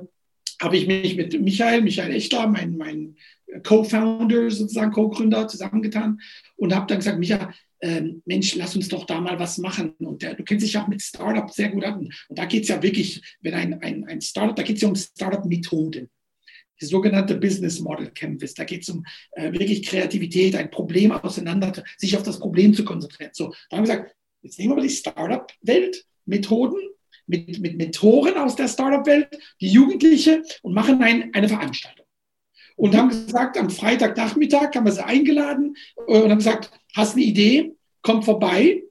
[0.61, 3.15] habe ich mich mit Michael, Michael Echtler, mein, mein
[3.63, 6.19] Co-Founder, sozusagen Co-Gründer, zusammengetan
[6.57, 9.93] und habe dann gesagt, Michael, ähm, Mensch, lass uns doch da mal was machen.
[9.99, 12.09] Und der, du kennst dich auch mit Startup sehr gut an.
[12.27, 14.89] Und da geht es ja wirklich, wenn ein, ein, ein Startup, da geht es ja
[14.89, 16.09] um Startup-Methoden
[16.79, 18.53] die sogenannte Business Model Canvas.
[18.53, 22.85] Da geht es um äh, wirklich Kreativität, ein Problem auseinander, sich auf das Problem zu
[22.85, 23.31] konzentrieren.
[23.33, 26.79] So, da haben wir gesagt, jetzt nehmen wir die Startup-Welt, Methoden,
[27.27, 29.27] mit, mit Mentoren aus der Startup-Welt,
[29.61, 32.05] die Jugendliche und machen ein, eine Veranstaltung.
[32.75, 35.75] Und haben gesagt, am Freitagnachmittag haben wir sie eingeladen
[36.07, 38.83] äh, und haben gesagt, hast eine Idee, komm vorbei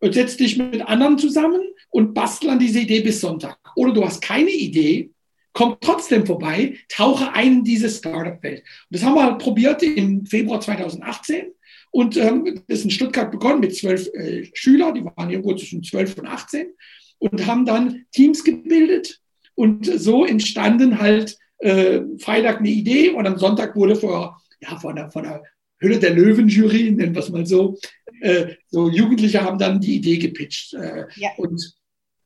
[0.00, 3.58] und setz dich mit anderen zusammen und bastel an diese Idee bis Sonntag.
[3.76, 5.10] Oder du hast keine Idee,
[5.58, 8.62] komm trotzdem vorbei, tauche ein in diese Startup-Welt.
[8.90, 11.46] Das haben wir halt probiert im Februar 2018
[11.90, 15.82] und ähm, das ist in Stuttgart begonnen mit zwölf äh, Schülern, die waren irgendwo zwischen
[15.82, 16.68] zwölf und 18
[17.18, 19.20] und haben dann Teams gebildet
[19.56, 24.94] und so entstanden halt äh, Freitag eine Idee und am Sonntag wurde vor, ja, von
[24.94, 25.42] der, von der
[25.80, 27.76] Hülle der Löwen-Jury, nennen wir es mal so,
[28.20, 30.74] äh, so Jugendliche haben dann die Idee gepitcht.
[30.74, 31.30] Äh, ja.
[31.36, 31.77] Und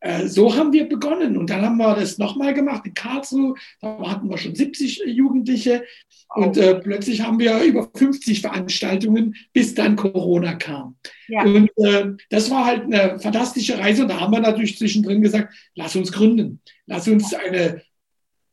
[0.03, 1.37] äh, so haben wir begonnen.
[1.37, 3.55] Und dann haben wir das nochmal gemacht in Karlsruhe.
[3.81, 5.85] Da hatten wir schon 70 Jugendliche.
[6.35, 10.97] Und äh, plötzlich haben wir über 50 Veranstaltungen, bis dann Corona kam.
[11.29, 11.45] Ja.
[11.45, 14.03] Und äh, das war halt eine fantastische Reise.
[14.03, 16.61] Und da haben wir natürlich zwischendrin gesagt, lass uns gründen.
[16.87, 17.83] Lass uns eine,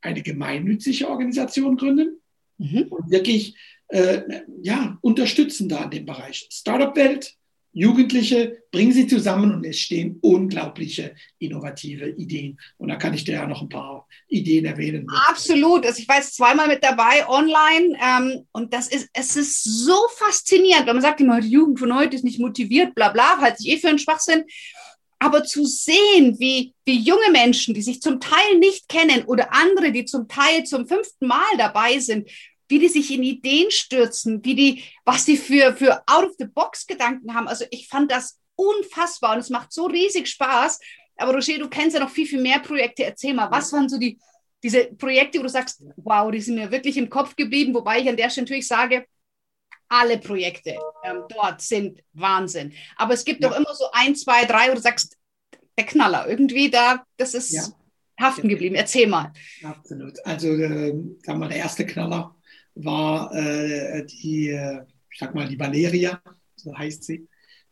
[0.02, 2.20] eine gemeinnützige Organisation gründen
[2.60, 2.84] mhm.
[2.90, 3.56] und wirklich
[3.88, 4.22] äh,
[4.62, 6.48] ja, unterstützen da in dem Bereich.
[6.52, 7.34] Startup-Welt,
[7.72, 12.60] Jugendliche, bringen sie zusammen und es stehen unglaubliche innovative Ideen.
[12.78, 15.08] Und da kann ich dir ja noch ein paar Ideen erwähnen.
[15.28, 15.86] Absolut.
[15.86, 19.98] Also ich war jetzt zweimal mit dabei online ähm, und das ist, es ist so
[20.18, 23.58] faszinierend, wenn man sagt immer, die Jugend von heute ist nicht motiviert, bla bla, halte
[23.60, 24.46] ich eh für einen Schwachsinn.
[25.20, 29.92] Aber zu sehen, wie, wie junge Menschen, die sich zum Teil nicht kennen oder andere,
[29.92, 32.30] die zum Teil zum fünften Mal dabei sind,
[32.70, 37.48] wie die sich in Ideen stürzen, wie die, was die für, für Out-of-the-Box-Gedanken haben.
[37.48, 40.80] Also ich fand das unfassbar und es macht so riesig Spaß.
[41.18, 43.04] Aber Roger, du kennst ja noch viel, viel mehr Projekte.
[43.04, 44.20] Erzähl mal, was waren so die,
[44.64, 48.08] diese Projekte, wo du sagst, wow, die sind mir wirklich im Kopf geblieben, wobei ich
[48.08, 49.06] an der Stelle natürlich sage,
[49.90, 52.74] alle Projekte ähm, dort sind Wahnsinn.
[52.96, 53.50] Aber es gibt ja.
[53.50, 55.18] doch immer so ein, zwei, drei, wo du sagst,
[55.76, 57.64] der Knaller, irgendwie da, das ist ja.
[58.20, 58.76] haften geblieben.
[58.76, 59.34] Erzähl mal.
[59.64, 60.24] Absolut.
[60.26, 62.36] Also, äh, sagen wir, der erste Knaller
[62.84, 66.22] war äh, die, äh, ich sag mal, die Valeria,
[66.56, 67.28] so heißt sie.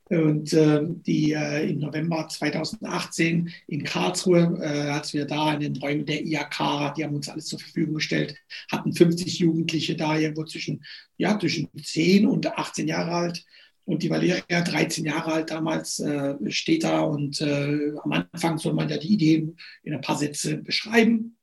[0.10, 5.78] Und äh, die äh, im November 2018 in Karlsruhe, äh, als wir da in den
[5.78, 8.36] Räumen der IAK, die haben uns alles zur Verfügung gestellt,
[8.72, 10.82] hatten 50 Jugendliche da, irgendwo zwischen,
[11.18, 13.46] ja, zwischen 10 und 18 Jahre alt.
[13.84, 18.74] Und die Valeria, 13 Jahre alt damals, äh, steht da und äh, am Anfang soll
[18.74, 21.37] man ja die Ideen in ein paar Sätze beschreiben.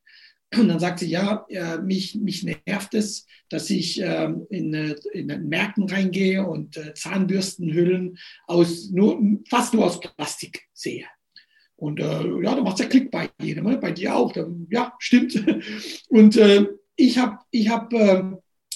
[0.59, 4.95] Und dann sagt sie, ja, äh, mich, mich nervt es, dass ich äh, in, äh,
[5.13, 11.07] in Märkten reingehe und äh, Zahnbürstenhüllen aus, nur, fast nur aus Plastik sehe.
[11.77, 13.79] Und äh, ja, da macht es ja Klick bei jedem, ne?
[13.79, 14.33] bei dir auch.
[14.33, 15.35] Dann, ja, stimmt.
[16.09, 17.93] Und äh, ich habe ich hab,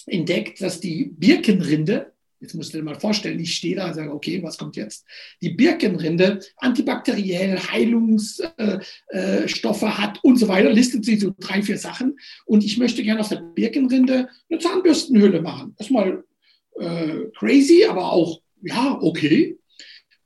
[0.07, 4.13] entdeckt, dass die Birkenrinde, Jetzt musst du dir mal vorstellen, ich stehe da und sage,
[4.13, 5.05] okay, was kommt jetzt?
[5.43, 8.53] Die Birkenrinde, antibakteriell, Heilungsstoffe
[9.09, 12.19] äh, äh, hat und so weiter, listet sie so drei, vier Sachen.
[12.47, 15.75] Und ich möchte gerne aus der Birkenrinde eine Zahnbürstenhülle machen.
[15.79, 16.25] Erstmal
[16.79, 19.58] äh, crazy, aber auch, ja, okay.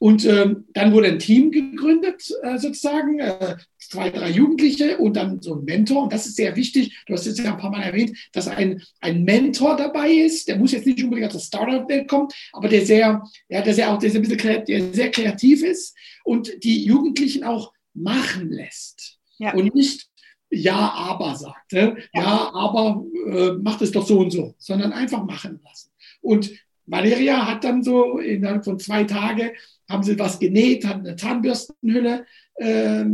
[0.03, 5.41] Und ähm, dann wurde ein Team gegründet, äh, sozusagen, äh, zwei, drei Jugendliche und dann
[5.41, 6.03] so ein Mentor.
[6.03, 7.05] Und das ist sehr wichtig.
[7.07, 10.49] Du hast es ja ein paar Mal erwähnt, dass ein, ein Mentor dabei ist.
[10.49, 13.93] Der muss jetzt nicht unbedingt aus der Startup-Welt kommen, aber der sehr, ja, der sehr
[13.93, 19.21] auch der sehr, ein bisschen, der sehr kreativ ist und die Jugendlichen auch machen lässt.
[19.38, 19.55] Ja.
[19.55, 20.09] Und nicht
[20.51, 21.75] ja, aber sagt.
[21.75, 21.97] Ne?
[22.12, 22.23] Ja.
[22.23, 25.93] ja, aber äh, macht es doch so und so, sondern einfach machen lassen.
[26.21, 26.51] Und
[26.87, 29.51] Valeria hat dann so innerhalb von zwei Tagen
[29.92, 32.26] haben sie was genäht, haben eine Zahnbürstenhülle
[32.57, 33.05] äh,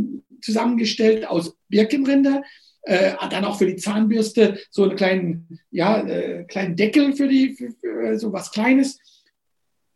[0.41, 2.41] zusammengestellt aus Birkenrinde.
[2.83, 7.53] Äh, dann auch für die Zahnbürste so einen kleinen, ja, äh, kleinen Deckel für die,
[7.53, 8.99] für, für, so was Kleines.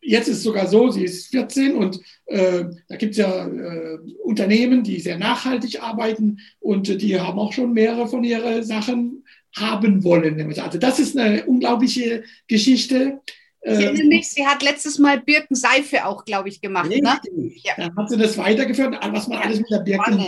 [0.02, 3.98] Jetzt ist es sogar so, sie ist 14 und äh, da gibt es ja äh,
[4.22, 9.24] Unternehmen, die sehr nachhaltig arbeiten und die haben auch schon mehrere von ihren Sachen
[9.56, 10.52] haben wollen.
[10.60, 13.20] Also das ist eine unglaubliche Geschichte.
[13.66, 16.90] Ich erinnere ähm, mich, sie hat letztes Mal Birkenseife auch, glaube ich, gemacht.
[16.90, 17.00] Ne?
[17.00, 17.52] Ne?
[17.62, 17.72] Ja.
[17.78, 20.18] Dann hat sie das weitergeführt, was man alles mit der Birken,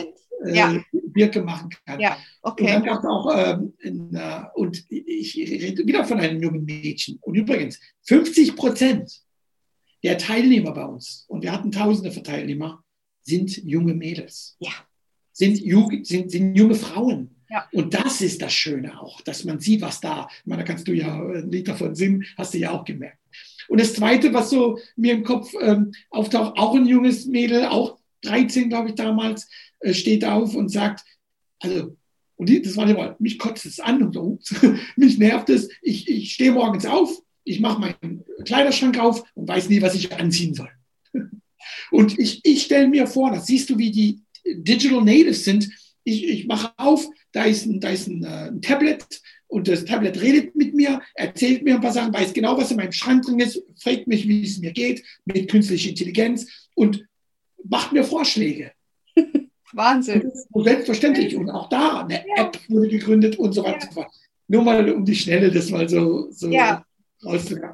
[0.45, 0.83] äh, ja.
[0.91, 2.01] Birke machen kann.
[2.01, 2.65] Ja, okay.
[2.65, 6.65] Und dann gab es auch, ähm, in, uh, und ich rede wieder von einem jungen
[6.65, 7.19] Mädchen.
[7.21, 9.21] Und übrigens, 50 Prozent
[10.03, 12.83] der Teilnehmer bei uns, und wir hatten tausende von Teilnehmer,
[13.21, 14.57] sind junge Mädels.
[14.61, 14.73] Ja.
[15.33, 15.59] Sind,
[16.07, 17.37] sind, sind junge Frauen.
[17.51, 17.69] Ja.
[17.73, 20.89] Und das ist das Schöne auch, dass man sieht, was da, ich meine, da kannst
[20.89, 23.19] du ja ein Lied davon singen, hast du ja auch gemerkt.
[23.69, 27.99] Und das Zweite, was so mir im Kopf ähm, auftaucht, auch ein junges Mädel, auch
[28.23, 29.49] 13, glaube ich, damals,
[29.81, 31.05] äh, steht auf und sagt,
[31.61, 31.97] also,
[32.37, 34.39] und die, das war immer, mich kotzt es an und so,
[34.97, 39.69] mich nervt es, ich, ich stehe morgens auf, ich mache meinen Kleiderschrank auf und weiß
[39.69, 40.71] nie, was ich anziehen soll.
[41.91, 45.69] Und ich, ich stelle mir vor, das siehst du, wie die Digital Natives sind,
[46.05, 49.05] ich, ich mache auf, da ist, ein, da ist ein, äh, ein Tablet
[49.49, 52.77] und das Tablet redet mit mir, erzählt mir ein paar Sachen, weiß genau, was in
[52.77, 57.07] meinem Schrank drin ist, fragt mich, wie es mir geht mit künstlicher Intelligenz und
[57.65, 58.73] macht mir Vorschläge.
[59.73, 60.33] Wahnsinn.
[60.51, 61.37] Und selbstverständlich.
[61.37, 62.45] Und auch da eine ja.
[62.45, 64.07] App wurde gegründet und so weiter ja.
[64.49, 66.85] Nur mal um die Schnelle das mal so, so ja.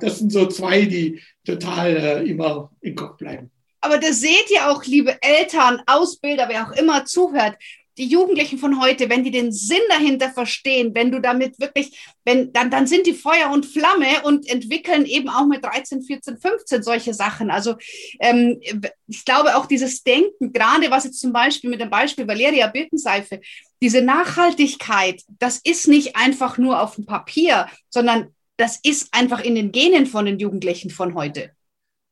[0.00, 3.50] Das sind so zwei, die total äh, immer im Kopf bleiben.
[3.80, 7.56] Aber das seht ihr auch, liebe Eltern, Ausbilder, wer auch immer zuhört
[7.98, 12.52] die Jugendlichen von heute, wenn die den Sinn dahinter verstehen, wenn du damit wirklich, wenn,
[12.52, 16.82] dann, dann sind die Feuer und Flamme und entwickeln eben auch mit 13, 14, 15
[16.82, 17.50] solche Sachen.
[17.50, 17.74] Also
[18.20, 18.60] ähm,
[19.06, 23.40] ich glaube auch dieses Denken, gerade was jetzt zum Beispiel mit dem Beispiel Valeria Birkenseife,
[23.82, 29.54] diese Nachhaltigkeit, das ist nicht einfach nur auf dem Papier, sondern das ist einfach in
[29.54, 31.50] den Genen von den Jugendlichen von heute.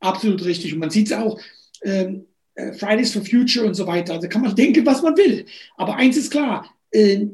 [0.00, 0.72] Absolut richtig.
[0.72, 1.40] Und man sieht es auch,
[1.82, 2.29] ähm, äh,
[2.74, 4.14] Fridays for Future und so weiter.
[4.14, 5.44] Also kann man denken, was man will.
[5.76, 7.26] Aber eins ist klar, äh,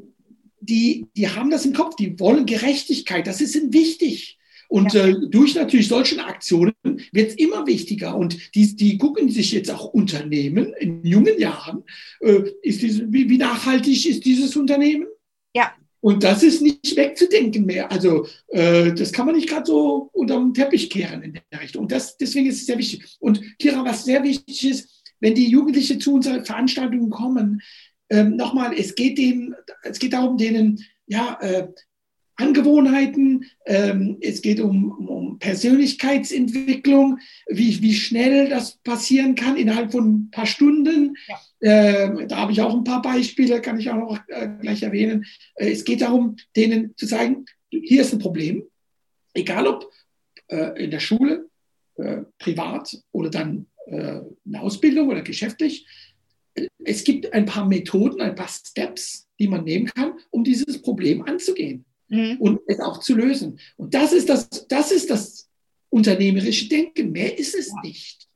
[0.59, 4.37] die, die haben das im Kopf, die wollen Gerechtigkeit, das ist ihnen wichtig.
[4.69, 5.07] Und ja.
[5.07, 8.17] äh, durch natürlich solche Aktionen wird es immer wichtiger.
[8.17, 11.83] Und die, die gucken sich jetzt auch Unternehmen in jungen Jahren.
[12.19, 15.07] Äh, ist diese, wie, wie nachhaltig ist dieses Unternehmen?
[15.55, 15.71] Ja.
[16.01, 17.91] Und das ist nicht wegzudenken mehr.
[17.91, 21.83] Also äh, das kann man nicht gerade so unter den Teppich kehren in der Richtung.
[21.83, 23.03] Und das, deswegen ist es sehr wichtig.
[23.19, 27.61] Und Kira, was sehr wichtig ist, wenn die Jugendlichen zu unseren Veranstaltungen kommen,
[28.09, 31.67] ähm, nochmal, es geht denen, es geht darum, denen ja äh,
[32.37, 40.13] Angewohnheiten, ähm, es geht um, um Persönlichkeitsentwicklung, wie, wie schnell das passieren kann innerhalb von
[40.13, 41.15] ein paar Stunden.
[41.27, 41.35] Ja.
[41.61, 45.25] Ähm, da habe ich auch ein paar Beispiele, kann ich auch noch äh, gleich erwähnen.
[45.55, 48.63] Äh, es geht darum, denen zu zeigen, hier ist ein Problem,
[49.33, 49.91] egal ob
[50.47, 51.49] äh, in der Schule,
[51.95, 55.85] äh, privat oder dann eine Ausbildung oder geschäftlich.
[56.83, 61.23] Es gibt ein paar Methoden, ein paar Steps, die man nehmen kann, um dieses Problem
[61.23, 62.37] anzugehen mhm.
[62.39, 63.59] und es auch zu lösen.
[63.75, 65.49] Und das ist das, das ist das
[65.89, 67.11] unternehmerische Denken.
[67.11, 68.27] Mehr ist es nicht.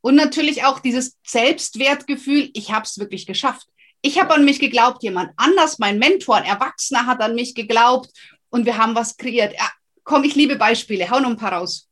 [0.00, 3.66] Und natürlich auch dieses Selbstwertgefühl, ich habe es wirklich geschafft.
[4.02, 8.10] Ich habe an mich geglaubt, jemand anders, mein Mentor, ein Erwachsener hat an mich geglaubt
[8.50, 9.54] und wir haben was kreiert.
[9.54, 9.70] Ja,
[10.02, 11.88] komm, ich liebe Beispiele, hau noch ein paar raus.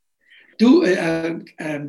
[0.58, 1.88] Du, äh, äh,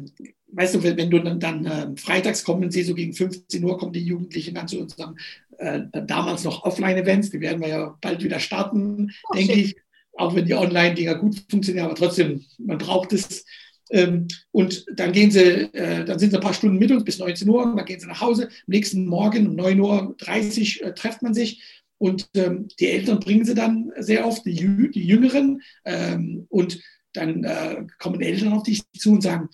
[0.52, 3.94] weißt du, wenn du dann, dann äh, freitags kommen sie, so gegen 15 Uhr kommen
[3.94, 5.16] die Jugendlichen dann zu unserem
[5.58, 9.76] äh, damals noch Offline-Events, die werden wir ja bald wieder starten, oh, denke ich.
[10.14, 13.46] Auch wenn die Online-Dinger gut funktionieren, aber trotzdem, man braucht es.
[13.90, 17.20] Ähm, und dann gehen sie, äh, dann sind sie ein paar Stunden mit uns bis
[17.20, 18.48] 19 Uhr, und dann gehen sie nach Hause.
[18.48, 21.62] Am nächsten Morgen um 9.30 Uhr äh, trifft man sich
[21.98, 25.62] und ähm, die Eltern bringen sie dann sehr oft, die, die Jüngeren.
[25.86, 26.82] Ähm, und
[27.14, 29.50] dann äh, kommen Eltern auf dich zu und sagen,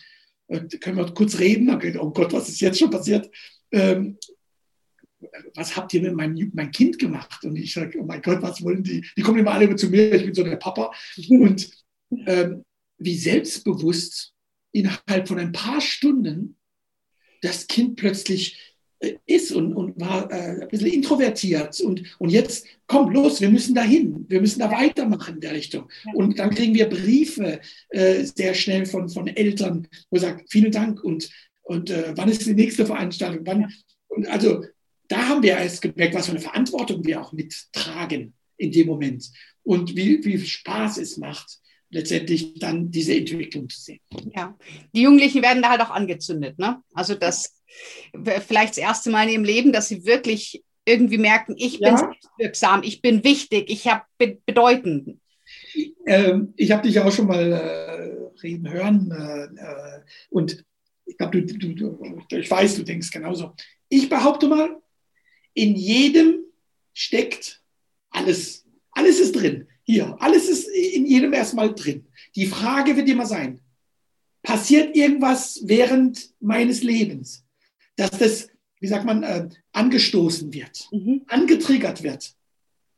[0.48, 1.70] können wir kurz reden?
[1.70, 3.30] Okay, oh Gott, was ist jetzt schon passiert?
[3.72, 4.18] Ähm,
[5.56, 7.44] was habt ihr mit meinem, mein Kind gemacht?
[7.44, 9.06] Und ich sage, oh mein Gott, was wollen die?
[9.18, 10.92] Die kommen immer alle zu mir, ich bin so der Papa.
[11.30, 11.70] Und
[12.26, 12.64] ähm,
[12.98, 14.34] wie selbstbewusst
[14.72, 16.58] innerhalb von ein paar Stunden
[17.42, 18.67] das Kind plötzlich
[19.26, 21.80] ist und, und war äh, ein bisschen introvertiert.
[21.82, 25.54] Und, und jetzt, komm los, wir müssen da hin, wir müssen da weitermachen in der
[25.54, 25.90] Richtung.
[26.14, 31.04] Und dann kriegen wir Briefe äh, sehr schnell von, von Eltern, wo sagt, vielen Dank
[31.04, 31.30] und,
[31.62, 33.46] und äh, wann ist die nächste Veranstaltung?
[33.46, 33.72] Wann?
[34.08, 34.64] Und also
[35.08, 39.30] da haben wir erst gemerkt, was für eine Verantwortung wir auch mittragen in dem Moment
[39.64, 44.00] und wie, wie viel Spaß es macht letztendlich dann diese Entwicklung zu sehen.
[44.36, 44.58] Ja,
[44.94, 46.60] die Jugendlichen werden da halt auch angezündet.
[46.60, 46.82] Ne?
[46.94, 47.62] Also das
[48.14, 52.12] vielleicht das erste Mal in ihrem Leben, dass sie wirklich irgendwie merken, ich bin ja.
[52.38, 55.20] wirksam, ich bin wichtig, ich habe be bedeutend.
[56.06, 60.64] Ähm, ich habe dich auch schon mal äh, reden hören äh, äh und
[61.06, 63.54] ich glaube, du, du, du, ich weiß, du denkst genauso.
[63.88, 64.82] Ich behaupte mal,
[65.54, 66.44] in jedem
[66.94, 67.62] steckt
[68.10, 68.66] alles.
[68.92, 69.68] Alles ist drin.
[69.88, 72.06] Hier, alles ist in jedem erstmal drin.
[72.36, 73.62] Die Frage wird immer sein,
[74.44, 77.48] passiert irgendwas während meines Lebens?
[77.98, 81.24] dass das, wie sagt man, äh, angestoßen wird, mhm.
[81.28, 82.34] angetriggert wird.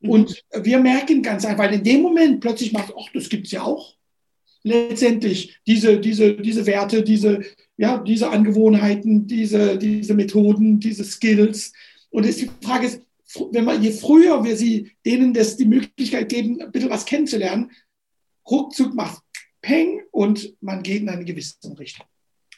[0.01, 0.09] Mhm.
[0.09, 3.53] Und wir merken ganz einfach, weil in dem Moment plötzlich macht, ach, das gibt es
[3.53, 3.95] ja auch.
[4.61, 7.41] Letztendlich diese, diese, diese Werte, diese,
[7.77, 11.71] ja, diese Angewohnheiten, diese, diese Methoden, diese Skills.
[12.09, 13.01] Und die Frage ist,
[13.51, 17.71] wenn man, je früher wir sie, denen das die Möglichkeit geben, ein bisschen was kennenzulernen,
[18.49, 19.21] ruckzuck macht
[19.61, 22.05] Peng und man geht in eine gewisse Richtung.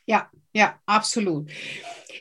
[0.06, 1.50] Ja, ja, absolut.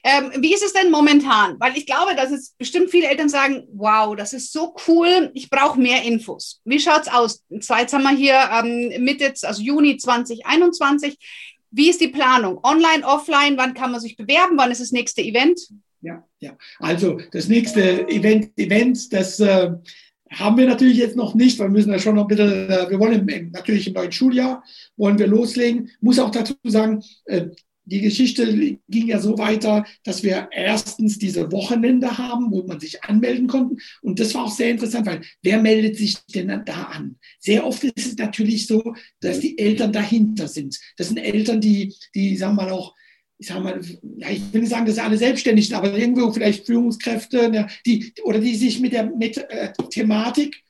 [0.03, 1.59] Ähm, wie ist es denn momentan?
[1.61, 5.51] Weil ich glaube, dass es bestimmt viele Eltern sagen, wow, das ist so cool, ich
[5.51, 6.61] brauche mehr Infos.
[6.65, 7.45] Wie schaut es aus?
[7.51, 11.19] Jetzt haben wir hier ähm, Mitte, also Juni 2021.
[11.71, 12.61] Wie ist die Planung?
[12.65, 13.57] Online, offline?
[13.57, 14.57] Wann kann man sich bewerben?
[14.57, 15.61] Wann ist das nächste Event?
[16.03, 16.57] Ja, ja.
[16.79, 19.73] Also das nächste Event, Event das äh,
[20.31, 22.89] haben wir natürlich jetzt noch nicht, weil wir müssen da schon noch ein bisschen, äh,
[22.89, 24.65] wir wollen im, natürlich im neuen Schuljahr,
[24.97, 25.91] wollen wir loslegen.
[26.01, 27.49] Muss auch dazu sagen, äh,
[27.85, 33.03] die Geschichte ging ja so weiter, dass wir erstens diese Wochenende haben, wo man sich
[33.03, 33.77] anmelden konnte.
[34.01, 37.17] Und das war auch sehr interessant, weil wer meldet sich denn da an?
[37.41, 40.79] Sehr oft ist es natürlich so, dass die Eltern dahinter sind.
[40.97, 42.95] Das sind Eltern, die, die sagen wir mal auch,
[43.40, 43.81] ich sage mal,
[44.18, 48.12] ja, ich will nicht sagen, dass alle selbstständig sind, aber irgendwo vielleicht Führungskräfte, ne, die,
[48.22, 50.62] oder die sich mit der mit, äh, Thematik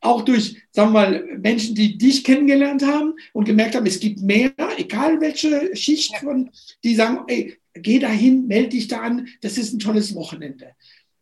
[0.00, 4.20] auch durch, sagen wir mal, Menschen, die dich kennengelernt haben und gemerkt haben, es gibt
[4.20, 6.50] mehr, egal welche Schicht von,
[6.84, 10.72] die sagen, ey, geh dahin, melde dich da an, das ist ein tolles Wochenende.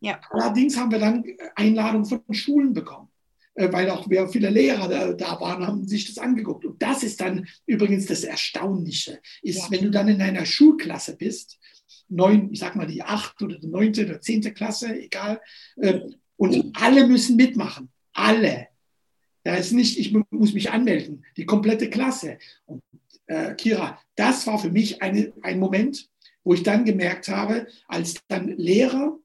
[0.00, 0.20] Ja.
[0.30, 1.24] Allerdings haben wir dann
[1.54, 3.08] Einladungen von Schulen bekommen.
[3.54, 6.64] Äh, weil auch viele Lehrer da, da, waren, haben sich das angeguckt.
[6.64, 9.70] Und das ist dann übrigens das Erstaunliche, ist, ja.
[9.70, 11.58] wenn du dann in einer Schulklasse bist,
[12.08, 15.40] neun, ich sag mal die acht oder die neunte oder zehnte Klasse, egal,
[15.76, 16.00] äh,
[16.36, 17.90] und alle müssen mitmachen.
[18.12, 18.68] Alle.
[19.44, 22.38] Da ist nicht, ich muss mich anmelden, die komplette Klasse.
[22.64, 22.82] Und
[23.26, 26.08] äh, Kira, das war für mich eine, ein Moment,
[26.44, 29.18] wo ich dann gemerkt habe, als dann Lehrer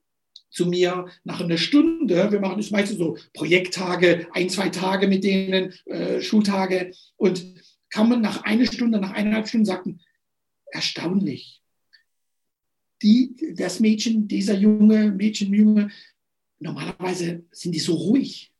[0.57, 2.31] zu mir nach einer Stunde.
[2.31, 6.91] Wir machen das meistens so Projekttage, ein, zwei Tage mit denen, äh, Schultage.
[7.15, 7.45] Und
[7.89, 9.99] kamen nach einer Stunde, nach eineinhalb Stunden, sagten,
[10.71, 11.61] erstaunlich.
[13.03, 15.91] Die, das Mädchen, dieser Junge, Mädchen, Junge,
[16.57, 18.51] normalerweise sind die so ruhig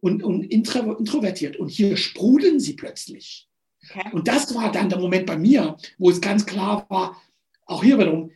[0.00, 1.56] und, und introvertiert.
[1.56, 3.48] Und hier sprudeln sie plötzlich.
[3.82, 4.10] Okay.
[4.12, 7.22] Und das war dann der Moment bei mir, wo es ganz klar war,
[7.64, 8.30] auch hier wiederum,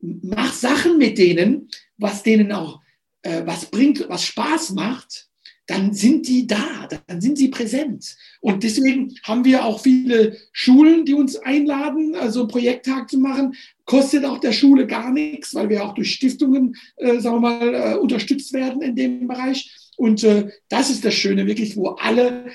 [0.00, 1.68] mach Sachen mit denen,
[2.02, 2.80] was denen auch
[3.22, 5.28] äh, was bringt, was Spaß macht,
[5.66, 8.16] dann sind die da, dann sind sie präsent.
[8.40, 13.54] Und deswegen haben wir auch viele Schulen, die uns einladen, also einen Projekttag zu machen.
[13.84, 17.74] Kostet auch der Schule gar nichts, weil wir auch durch Stiftungen, äh, sagen wir mal,
[17.74, 19.70] äh, unterstützt werden in dem Bereich.
[19.96, 22.46] Und äh, das ist das Schöne, wirklich, wo alle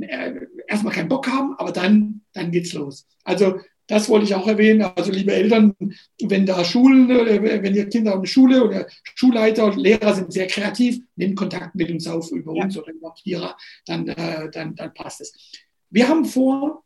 [0.00, 0.32] äh,
[0.66, 3.06] erstmal keinen Bock haben, aber dann, dann geht's los.
[3.22, 4.82] Also das wollte ich auch erwähnen.
[4.82, 5.74] Also liebe Eltern,
[6.22, 10.46] wenn da Schulen, äh, wenn ihr Kinder eine Schule oder Schulleiter und Lehrer sind sehr
[10.46, 12.64] kreativ, nehmt Kontakt mit uns auf über ja.
[12.64, 15.32] uns oder über Kira, dann, äh, dann, dann passt es.
[15.90, 16.82] Wir haben vor,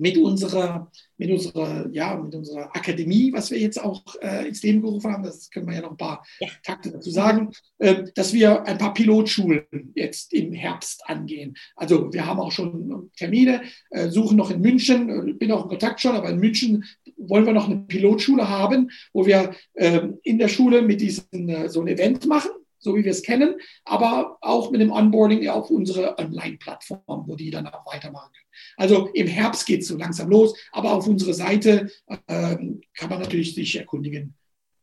[0.00, 4.80] mit unserer, mit unserer, ja, mit unserer Akademie, was wir jetzt auch äh, ins Leben
[4.80, 6.48] gerufen haben, das können wir ja noch ein paar ja.
[6.64, 11.54] Takte dazu sagen, äh, dass wir ein paar Pilotschulen jetzt im Herbst angehen.
[11.76, 15.68] Also wir haben auch schon Termine, äh, suchen noch in München, äh, bin auch in
[15.68, 16.84] Kontakt schon, aber in München
[17.18, 21.68] wollen wir noch eine Pilotschule haben, wo wir ähm, in der Schule mit diesem äh,
[21.68, 22.50] so ein Event machen
[22.80, 27.50] so wie wir es kennen, aber auch mit dem Onboarding auf unsere Online-Plattform, wo die
[27.50, 28.50] dann auch weitermachen können.
[28.76, 31.90] Also im Herbst geht es so langsam los, aber auf unserer Seite
[32.28, 34.34] ähm, kann man natürlich sich erkundigen.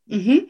[0.05, 0.47] Mhm.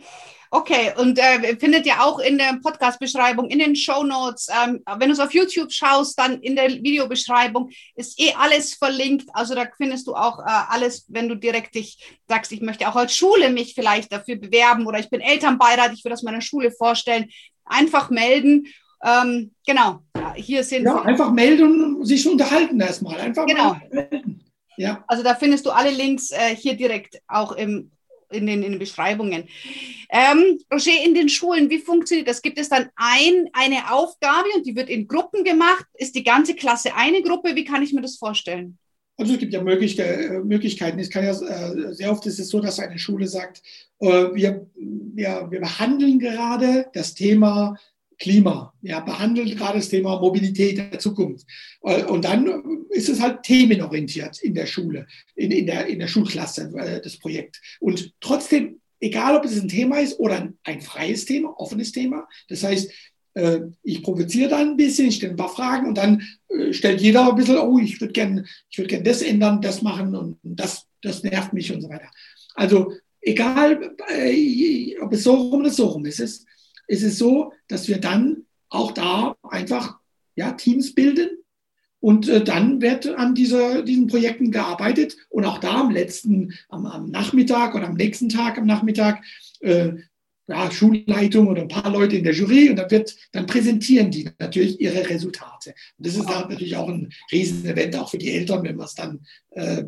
[0.50, 4.48] Okay, und äh, findet ihr auch in der Podcast-Beschreibung, in den Show Notes.
[4.50, 9.28] Ähm, wenn du es auf YouTube schaust, dann in der Videobeschreibung ist eh alles verlinkt.
[9.34, 12.96] Also da findest du auch äh, alles, wenn du direkt dich sagst, ich möchte auch
[12.96, 16.72] als Schule mich vielleicht dafür bewerben oder ich bin Elternbeirat, ich will das meiner Schule
[16.72, 17.30] vorstellen.
[17.66, 18.68] Einfach melden.
[19.04, 20.86] Ähm, genau, ja, hier sind.
[20.86, 23.20] Ja, einfach melden und sich unterhalten erstmal.
[23.20, 23.76] Einfach genau.
[23.92, 24.44] melden.
[24.78, 25.04] Ja.
[25.08, 27.92] Also da findest du alle Links äh, hier direkt auch im
[28.32, 29.46] in den, in den Beschreibungen.
[30.10, 32.42] Ähm, Roger, in den Schulen, wie funktioniert das?
[32.42, 35.86] Gibt es dann ein, eine Aufgabe und die wird in Gruppen gemacht?
[35.96, 37.56] Ist die ganze Klasse eine Gruppe?
[37.56, 38.78] Wie kann ich mir das vorstellen?
[39.18, 41.00] Also es gibt ja äh, Möglichkeiten.
[41.00, 43.64] Es kann ja äh, sehr oft ist es so, dass eine Schule sagt,
[44.00, 47.78] äh, wir, wir, wir behandeln gerade das Thema
[48.20, 51.46] Klima, ja, behandelt gerade das Thema Mobilität der Zukunft.
[51.84, 56.08] Äh, und dann ist es halt themenorientiert in der Schule, in, in, der, in der
[56.08, 57.62] Schulklasse, äh, das Projekt.
[57.80, 62.64] Und trotzdem, egal ob es ein Thema ist oder ein, freies Thema, offenes Thema, das
[62.64, 62.92] heißt,
[63.36, 66.24] äh, ich provoziere dann ein bisschen, ich stelle ein paar Fragen und dann
[66.72, 70.38] stellt jeder ein bisschen, oh, ich würde gerne würd gern das ändern, das machen und
[70.44, 72.10] das, das nervt mich und so weiter.
[72.56, 73.96] Also egal,
[75.02, 76.46] ob es so rum oder so rum ist, es
[76.88, 80.00] ist es so, dass wir dann auch da einfach
[80.36, 81.30] ja, Teams bilden
[82.00, 86.86] und äh, dann wird an dieser, diesen Projekten gearbeitet und auch da am letzten, am,
[86.86, 89.24] am Nachmittag oder am nächsten Tag am Nachmittag,
[89.62, 89.94] äh,
[90.50, 94.30] ja, Schulleitung oder ein paar Leute in der Jury und dann wird, dann präsentieren die
[94.40, 95.74] natürlich ihre Resultate.
[95.98, 98.96] Und das ist dann natürlich auch ein Riesenevent auch für die Eltern, wenn wir es
[98.96, 99.84] dann äh,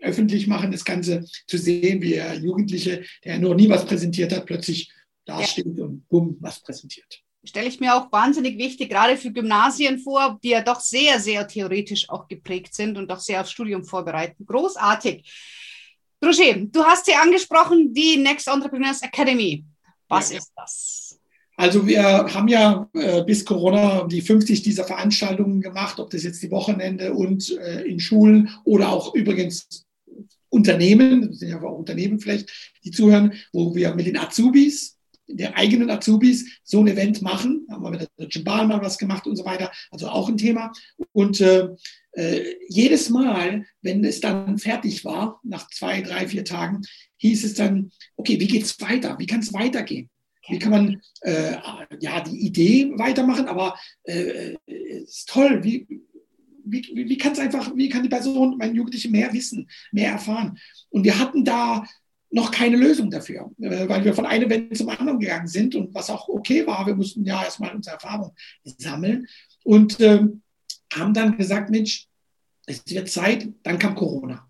[0.00, 4.92] öffentlich machen, das Ganze zu sehen, wie Jugendliche, der noch nie was präsentiert hat, plötzlich
[5.24, 5.84] dasteht ja.
[5.84, 7.20] und bumm, was präsentiert.
[7.46, 11.46] Stelle ich mir auch wahnsinnig wichtig, gerade für Gymnasien vor, die ja doch sehr, sehr
[11.46, 14.46] theoretisch auch geprägt sind und doch sehr aufs Studium vorbereiten.
[14.46, 15.30] Großartig.
[16.24, 19.62] Roger, du hast sie angesprochen, die Next Entrepreneurs Academy.
[20.08, 20.38] Was ja.
[20.38, 21.20] ist das?
[21.56, 26.42] Also wir haben ja äh, bis Corona die 50 dieser Veranstaltungen gemacht, ob das jetzt
[26.42, 29.84] die Wochenende und äh, in Schulen oder auch übrigens
[30.48, 32.50] Unternehmen, das sind ja auch Unternehmen vielleicht,
[32.84, 34.93] die zuhören, wo wir mit den Azubis
[35.26, 37.64] der eigenen Azubis so ein Event machen.
[37.68, 39.70] Da haben wir mit der Deutschen Bahn mal was gemacht und so weiter.
[39.90, 40.72] Also auch ein Thema.
[41.12, 41.68] Und äh,
[42.12, 46.82] äh, jedes Mal, wenn es dann fertig war, nach zwei, drei, vier Tagen,
[47.18, 49.16] hieß es dann, okay, wie geht es weiter?
[49.18, 50.10] Wie kann es weitergehen?
[50.48, 51.56] Wie kann man äh,
[52.00, 53.48] ja die Idee weitermachen?
[53.48, 55.64] Aber äh, ist toll.
[55.64, 55.86] Wie,
[56.64, 60.58] wie, wie kann es einfach, wie kann die Person, mein Jugendliche mehr wissen, mehr erfahren?
[60.90, 61.84] Und wir hatten da
[62.30, 65.94] noch keine Lösung dafür, äh, weil wir von einem Event zum anderen gegangen sind und
[65.94, 66.86] was auch okay war.
[66.86, 68.32] Wir mussten ja erstmal unsere Erfahrung
[68.64, 69.26] sammeln
[69.62, 70.20] und äh,
[70.92, 72.08] haben dann gesagt, Mensch,
[72.66, 74.48] es wird Zeit, dann kam Corona.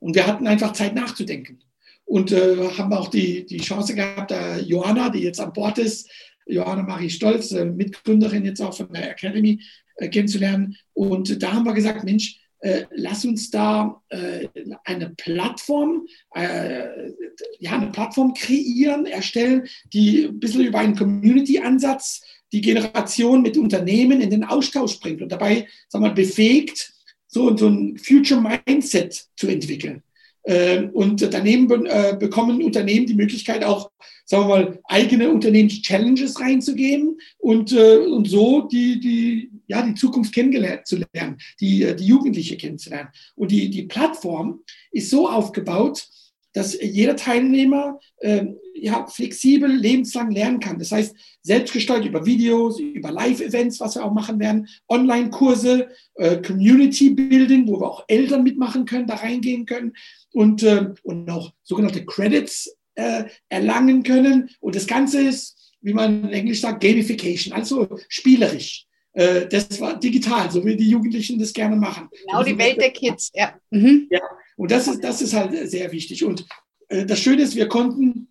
[0.00, 1.60] Und wir hatten einfach Zeit nachzudenken.
[2.04, 6.10] Und äh, haben auch die, die Chance gehabt, da Johanna, die jetzt an Bord ist,
[6.46, 9.62] Johanna Marie Stolz, äh, Mitgründerin jetzt auch von der Academy,
[9.96, 10.76] äh, kennenzulernen.
[10.92, 14.48] Und da haben wir gesagt, Mensch, äh, lass uns da äh,
[14.84, 17.10] eine Plattform, äh,
[17.58, 24.22] ja, eine Plattform kreieren, erstellen, die ein bisschen über einen Community-Ansatz die Generation mit Unternehmen
[24.22, 26.94] in den Austausch bringt und dabei, sagen mal, befähigt,
[27.26, 30.02] so, so ein Future Mindset zu entwickeln.
[30.46, 33.90] Ähm, und daneben äh, bekommen Unternehmen die Möglichkeit auch,
[34.24, 40.34] sagen wir mal, eigene Unternehmens-Challenges reinzugeben und, äh, und so die, die, ja, die Zukunft
[40.34, 43.10] kennengelernt zu lernen, die, äh, die Jugendliche kennenzulernen.
[43.34, 44.60] Und die, die Plattform
[44.90, 46.08] ist so aufgebaut,
[46.54, 50.78] dass jeder Teilnehmer äh, ja, flexibel lebenslang lernen kann.
[50.78, 57.66] Das heißt, selbstgesteuert über Videos, über Live-Events, was wir auch machen werden, Online-Kurse, äh, Community-Building,
[57.66, 59.94] wo wir auch Eltern mitmachen können, da reingehen können
[60.32, 64.50] und, äh, und auch sogenannte Credits äh, erlangen können.
[64.60, 68.86] Und das Ganze ist, wie man in Englisch sagt, Gamification, also spielerisch.
[69.14, 72.08] Äh, das war digital, so wie die Jugendlichen das gerne machen.
[72.26, 73.54] Genau, die Welt der Kids, ja.
[73.70, 74.08] Mhm.
[74.10, 74.20] Ja,
[74.56, 76.24] und das ist, das ist halt sehr wichtig.
[76.24, 76.44] Und
[76.88, 78.28] äh, das Schöne ist, wir konnten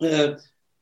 [0.00, 0.34] äh,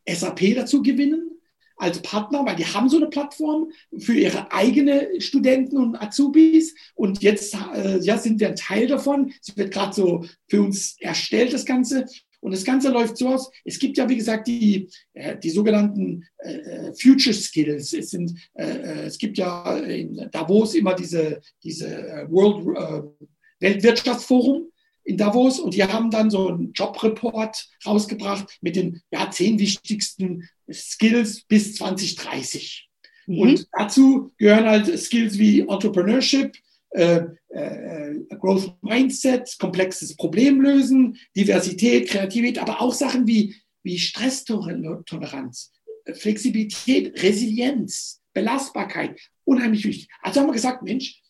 [0.08, 1.30] SAP dazu gewinnen
[1.76, 6.74] als Partner, weil die haben so eine Plattform für ihre eigene Studenten und Azubis.
[6.94, 9.32] Und jetzt äh, ja, sind wir ein Teil davon.
[9.40, 12.06] Sie wird gerade so für uns erstellt, das Ganze.
[12.44, 16.26] Und das Ganze läuft so aus, es gibt ja, wie gesagt, die, äh, die sogenannten
[16.36, 17.94] äh, Future Skills.
[17.94, 23.24] Es, sind, äh, äh es gibt ja in Davos immer diese, diese äh, World äh,
[23.60, 24.68] Weltwirtschaftsforum
[25.04, 30.46] in Davos und die haben dann so einen Jobreport rausgebracht mit den ja, zehn wichtigsten
[30.70, 32.90] Skills bis 2030.
[33.26, 33.38] Mhm.
[33.38, 36.54] Und dazu gehören halt Skills wie Entrepreneurship,
[36.94, 45.72] äh, äh, Growth Mindset, komplexes Problemlösen, Diversität, Kreativität, aber auch Sachen wie, wie Stresstoleranz,
[46.12, 50.08] Flexibilität, Resilienz, Belastbarkeit, unheimlich wichtig.
[50.22, 51.20] Also haben wir gesagt, Mensch,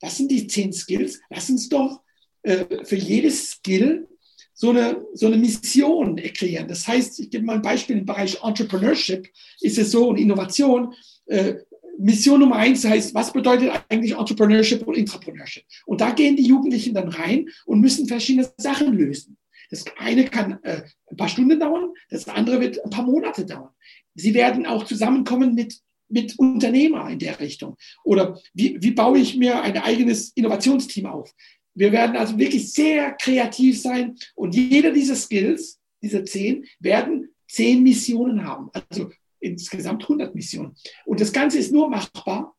[0.00, 2.02] das sind die zehn Skills, lass uns doch
[2.42, 4.08] äh, für jedes Skill
[4.52, 6.66] so eine, so eine Mission kreieren.
[6.66, 9.28] Das heißt, ich gebe mal ein Beispiel im Bereich Entrepreneurship,
[9.60, 10.92] ist es so und Innovation.
[11.26, 11.54] Äh,
[11.98, 15.64] Mission Nummer eins heißt, was bedeutet eigentlich Entrepreneurship und Intrapreneurship?
[15.86, 19.36] Und da gehen die Jugendlichen dann rein und müssen verschiedene Sachen lösen.
[19.70, 23.70] Das eine kann äh, ein paar Stunden dauern, das andere wird ein paar Monate dauern.
[24.14, 27.76] Sie werden auch zusammenkommen mit, mit Unternehmer in der Richtung.
[28.04, 31.34] Oder wie, wie baue ich mir ein eigenes Innovationsteam auf?
[31.74, 37.82] Wir werden also wirklich sehr kreativ sein und jeder dieser Skills, diese zehn, werden zehn
[37.82, 38.70] Missionen haben.
[38.72, 39.10] Also
[39.44, 40.74] insgesamt 100 Missionen.
[41.04, 42.56] Und das Ganze ist nur machbar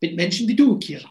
[0.00, 1.10] mit Menschen wie du, Kira,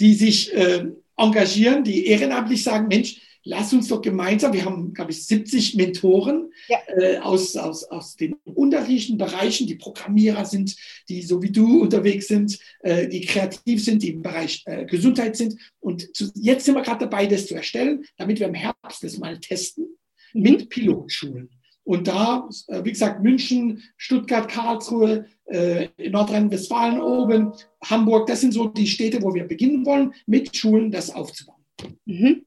[0.00, 5.12] die sich äh, engagieren, die ehrenamtlich sagen, Mensch, lass uns doch gemeinsam, wir haben, glaube
[5.12, 6.78] ich, 70 Mentoren ja.
[6.96, 10.74] äh, aus, aus, aus den unterschiedlichen Bereichen, die Programmierer sind,
[11.08, 15.36] die so wie du unterwegs sind, äh, die kreativ sind, die im Bereich äh, Gesundheit
[15.36, 15.56] sind.
[15.78, 19.18] Und zu, jetzt sind wir gerade dabei, das zu erstellen, damit wir im Herbst das
[19.18, 19.96] mal testen
[20.32, 20.42] mhm.
[20.42, 21.50] mit Pilotschulen.
[21.84, 27.52] Und da, äh, wie gesagt, München, Stuttgart, Karlsruhe, äh, Nordrhein-Westfalen oben,
[27.84, 31.62] Hamburg, das sind so die Städte, wo wir beginnen wollen, mit Schulen das aufzubauen.
[32.06, 32.46] Mhm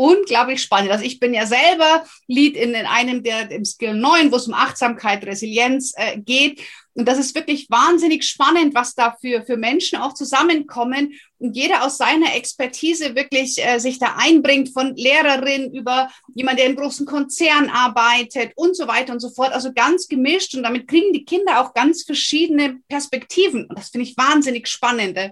[0.00, 0.90] unglaublich spannend.
[0.92, 4.48] Also ich bin ja selber Lead in, in einem der im Skill 9, wo es
[4.48, 6.62] um Achtsamkeit, Resilienz äh, geht.
[6.94, 11.84] Und das ist wirklich wahnsinnig spannend, was da für, für Menschen auch zusammenkommen und jeder
[11.84, 17.06] aus seiner Expertise wirklich äh, sich da einbringt, von Lehrerin über jemand, der im großen
[17.06, 19.52] Konzern arbeitet und so weiter und so fort.
[19.52, 23.64] Also ganz gemischt und damit kriegen die Kinder auch ganz verschiedene Perspektiven.
[23.66, 25.30] Und das finde ich wahnsinnig spannend, äh,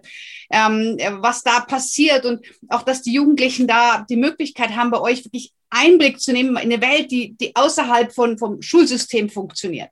[0.51, 5.27] ähm, was da passiert und auch, dass die Jugendlichen da die Möglichkeit haben, bei euch
[5.27, 9.91] wirklich Einblick zu nehmen in eine Welt, die, die außerhalb von, vom Schulsystem funktioniert.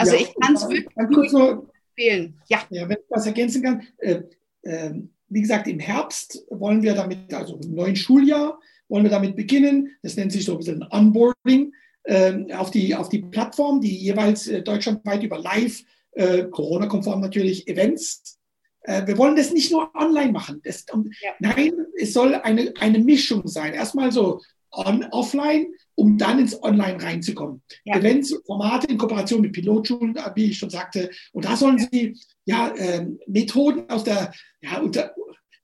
[0.00, 2.40] Also ja, ich kann es wirklich nur empfehlen.
[2.48, 2.62] Ja.
[2.70, 3.86] ja, wenn ich was ergänzen kann.
[3.98, 4.22] Äh,
[4.62, 4.92] äh,
[5.28, 9.96] wie gesagt, im Herbst wollen wir damit, also im neuen Schuljahr, wollen wir damit beginnen.
[10.02, 11.72] Das nennt sich so ein bisschen Onboarding.
[12.04, 17.68] äh, auf, die, auf die Plattform, die jeweils äh, deutschlandweit über Live, äh, Corona-konform natürlich,
[17.68, 18.40] Events
[18.82, 20.60] äh, wir wollen das nicht nur online machen.
[20.64, 20.84] Das,
[21.20, 21.30] ja.
[21.38, 23.74] Nein, es soll eine, eine Mischung sein.
[23.74, 24.40] Erstmal so
[24.72, 25.66] on, offline,
[26.00, 27.60] um dann ins Online reinzukommen.
[27.84, 27.98] Ja.
[27.98, 31.10] Events, Formate in Kooperation mit Pilotschulen, wie ich schon sagte.
[31.32, 34.32] Und da sollen Sie ja, äh, Methoden aus der
[34.62, 35.14] ja, unter,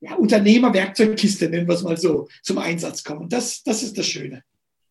[0.01, 3.31] ja, Unternehmerwerkzeugkiste, nennen wir es mal so, zum Einsatz kommen.
[3.31, 4.43] Das, das ist das Schöne.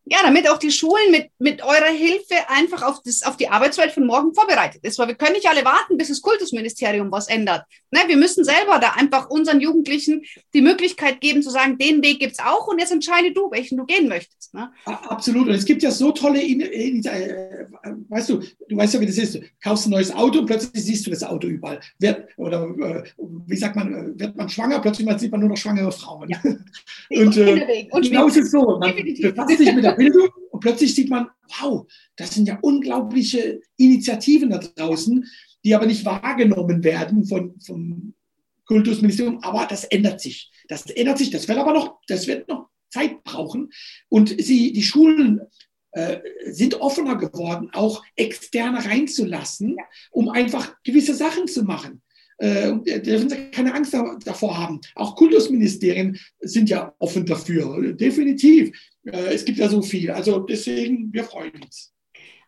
[0.08, 3.90] Ja, damit auch die Schulen mit, mit eurer Hilfe einfach auf, das, auf die Arbeitswelt
[3.90, 5.00] von morgen vorbereitet ist.
[5.00, 7.64] Weil wir können nicht alle warten, bis das Kultusministerium was ändert.
[7.90, 10.22] Ne, wir müssen selber da einfach unseren Jugendlichen
[10.54, 13.84] die Möglichkeit geben zu sagen, den Weg gibt's auch und jetzt entscheide du, welchen du
[13.84, 14.54] gehen möchtest.
[14.54, 14.70] Ne?
[14.84, 15.48] Absolut.
[15.48, 17.66] Und es gibt ja so tolle, äh,
[18.08, 19.34] weißt du, du weißt ja, wie das ist.
[19.34, 21.80] Du kaufst ein neues Auto und plötzlich siehst du das Auto überall.
[21.98, 23.02] Wird, oder äh,
[23.46, 26.28] wie sagt man, äh, wird man schwanger, plötzlich sieht man nur noch schwangere Frauen.
[26.28, 26.38] Ja.
[26.44, 28.78] und, äh, und genau ist es so.
[28.78, 31.28] Man befasst sich mit der Bildung und plötzlich sieht man,
[31.60, 31.86] wow,
[32.16, 35.24] das sind ja unglaubliche Initiativen da draußen,
[35.64, 38.14] die aber nicht wahrgenommen werden von, vom
[38.66, 39.42] Kultusministerium.
[39.42, 40.50] Aber das ändert sich.
[40.68, 41.30] Das ändert sich.
[41.30, 43.70] Das wird aber noch, das wird noch Zeit brauchen.
[44.08, 45.40] Und sie, die Schulen
[45.92, 49.76] äh, sind offener geworden, auch externe reinzulassen,
[50.10, 52.02] um einfach gewisse Sachen zu machen.
[52.38, 53.94] Äh, dürfen Sie keine Angst
[54.24, 54.80] davor haben.
[54.94, 58.78] Auch Kultusministerien sind ja offen dafür, definitiv.
[59.06, 60.10] Äh, es gibt ja so viel.
[60.10, 61.92] Also deswegen, wir freuen uns.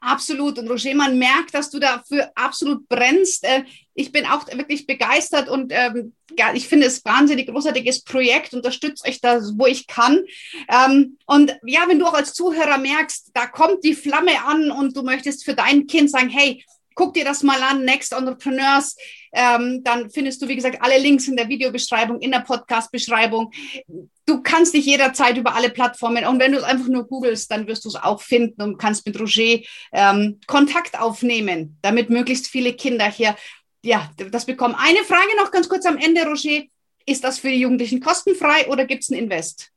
[0.00, 0.58] Absolut.
[0.58, 3.44] Und Roger, man merkt, dass du dafür absolut brennst.
[3.44, 6.12] Äh, ich bin auch wirklich begeistert und ähm,
[6.54, 8.54] ich finde es wahnsinnig großartiges Projekt.
[8.54, 10.20] Unterstütze euch da, wo ich kann.
[10.68, 14.96] Ähm, und ja, wenn du auch als Zuhörer merkst, da kommt die Flamme an und
[14.96, 16.64] du möchtest für dein Kind sagen, hey,
[16.98, 18.96] guck dir das mal an, Next Entrepreneurs.
[19.32, 23.52] Ähm, dann findest du, wie gesagt, alle Links in der Videobeschreibung, in der Podcast-Beschreibung.
[24.26, 27.68] Du kannst dich jederzeit über alle Plattformen, und wenn du es einfach nur googelst, dann
[27.68, 29.60] wirst du es auch finden und kannst mit Roger
[29.92, 33.36] ähm, Kontakt aufnehmen, damit möglichst viele Kinder hier
[33.84, 34.74] ja, das bekommen.
[34.76, 36.64] Eine Frage noch ganz kurz am Ende, Roger.
[37.06, 39.70] Ist das für die Jugendlichen kostenfrei oder gibt es ein Invest?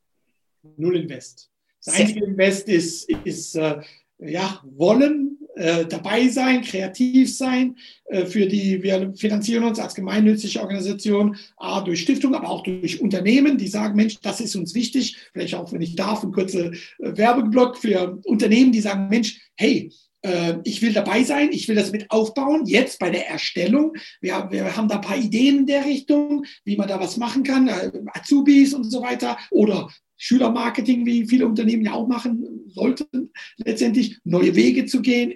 [0.76, 1.49] Null Invest.
[1.86, 3.80] Das einzige Invest ist, ist äh,
[4.17, 7.78] ja, wollen, äh, dabei sein, kreativ sein.
[8.06, 13.02] Äh, für die, wir finanzieren uns als gemeinnützige Organisation A, durch Stiftung, aber auch durch
[13.02, 15.18] Unternehmen, die sagen, Mensch, das ist uns wichtig.
[15.34, 19.91] Vielleicht auch, wenn ich darf, ein kurzer äh, Werbeblock für Unternehmen, die sagen, Mensch, hey,
[20.22, 23.93] äh, ich will dabei sein, ich will das mit aufbauen, jetzt bei der Erstellung.
[24.19, 27.43] Wir, wir haben da ein paar Ideen in der Richtung, wie man da was machen
[27.43, 33.32] kann, äh, Azubis und so weiter oder Schülermarketing, wie viele Unternehmen ja auch machen sollten,
[33.57, 35.34] letztendlich neue Wege zu gehen,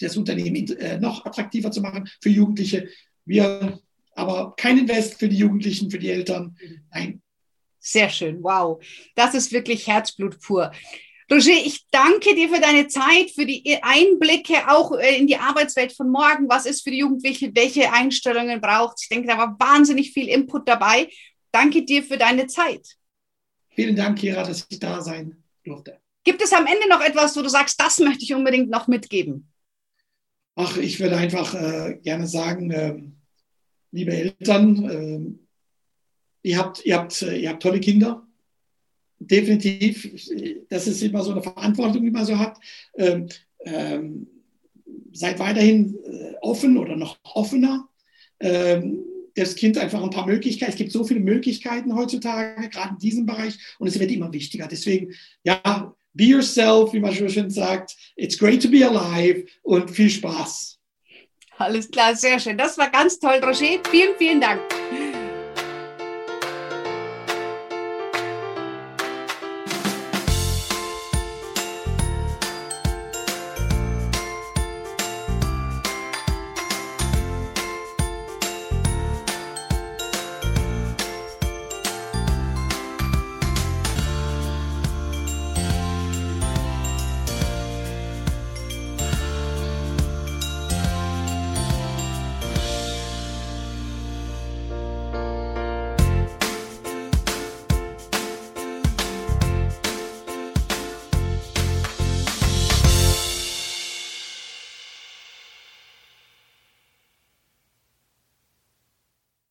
[0.00, 2.88] das Unternehmen äh, noch attraktiver zu machen für Jugendliche.
[3.26, 3.80] Wir
[4.16, 6.56] aber kein Invest für die Jugendlichen, für die Eltern.
[6.90, 7.22] Nein.
[7.78, 8.82] Sehr schön, wow.
[9.14, 10.72] Das ist wirklich Herzblut pur.
[11.30, 15.92] Roger, ich danke dir für deine Zeit, für die Einblicke auch äh, in die Arbeitswelt
[15.92, 16.48] von morgen.
[16.48, 20.68] Was ist für die Jugendlichen, welche Einstellungen braucht Ich denke, da war wahnsinnig viel Input
[20.68, 21.10] dabei.
[21.50, 22.96] Danke dir für deine Zeit.
[23.70, 25.98] Vielen Dank, Kira, dass ich da sein durfte.
[26.22, 29.52] Gibt es am Ende noch etwas, wo du sagst, das möchte ich unbedingt noch mitgeben?
[30.54, 32.98] Ach, ich würde einfach äh, gerne sagen, äh,
[33.90, 35.38] liebe Eltern,
[36.42, 38.25] äh, ihr, habt, ihr, habt, äh, ihr habt tolle Kinder.
[39.18, 40.10] Definitiv.
[40.68, 42.58] Das ist immer so eine Verantwortung, die man so hat.
[42.96, 43.28] Ähm,
[43.64, 44.26] ähm,
[45.12, 47.88] seid weiterhin äh, offen oder noch offener.
[48.40, 48.98] Ähm,
[49.34, 50.72] das Kind einfach ein paar Möglichkeiten.
[50.72, 54.66] Es gibt so viele Möglichkeiten heutzutage, gerade in diesem Bereich, und es wird immer wichtiger.
[54.66, 55.12] Deswegen,
[55.44, 57.94] ja, be yourself, wie man schon schön sagt.
[58.16, 60.78] It's great to be alive und viel Spaß.
[61.58, 62.56] Alles klar, sehr schön.
[62.56, 63.78] Das war ganz toll, Roger.
[63.90, 64.60] Vielen, vielen Dank.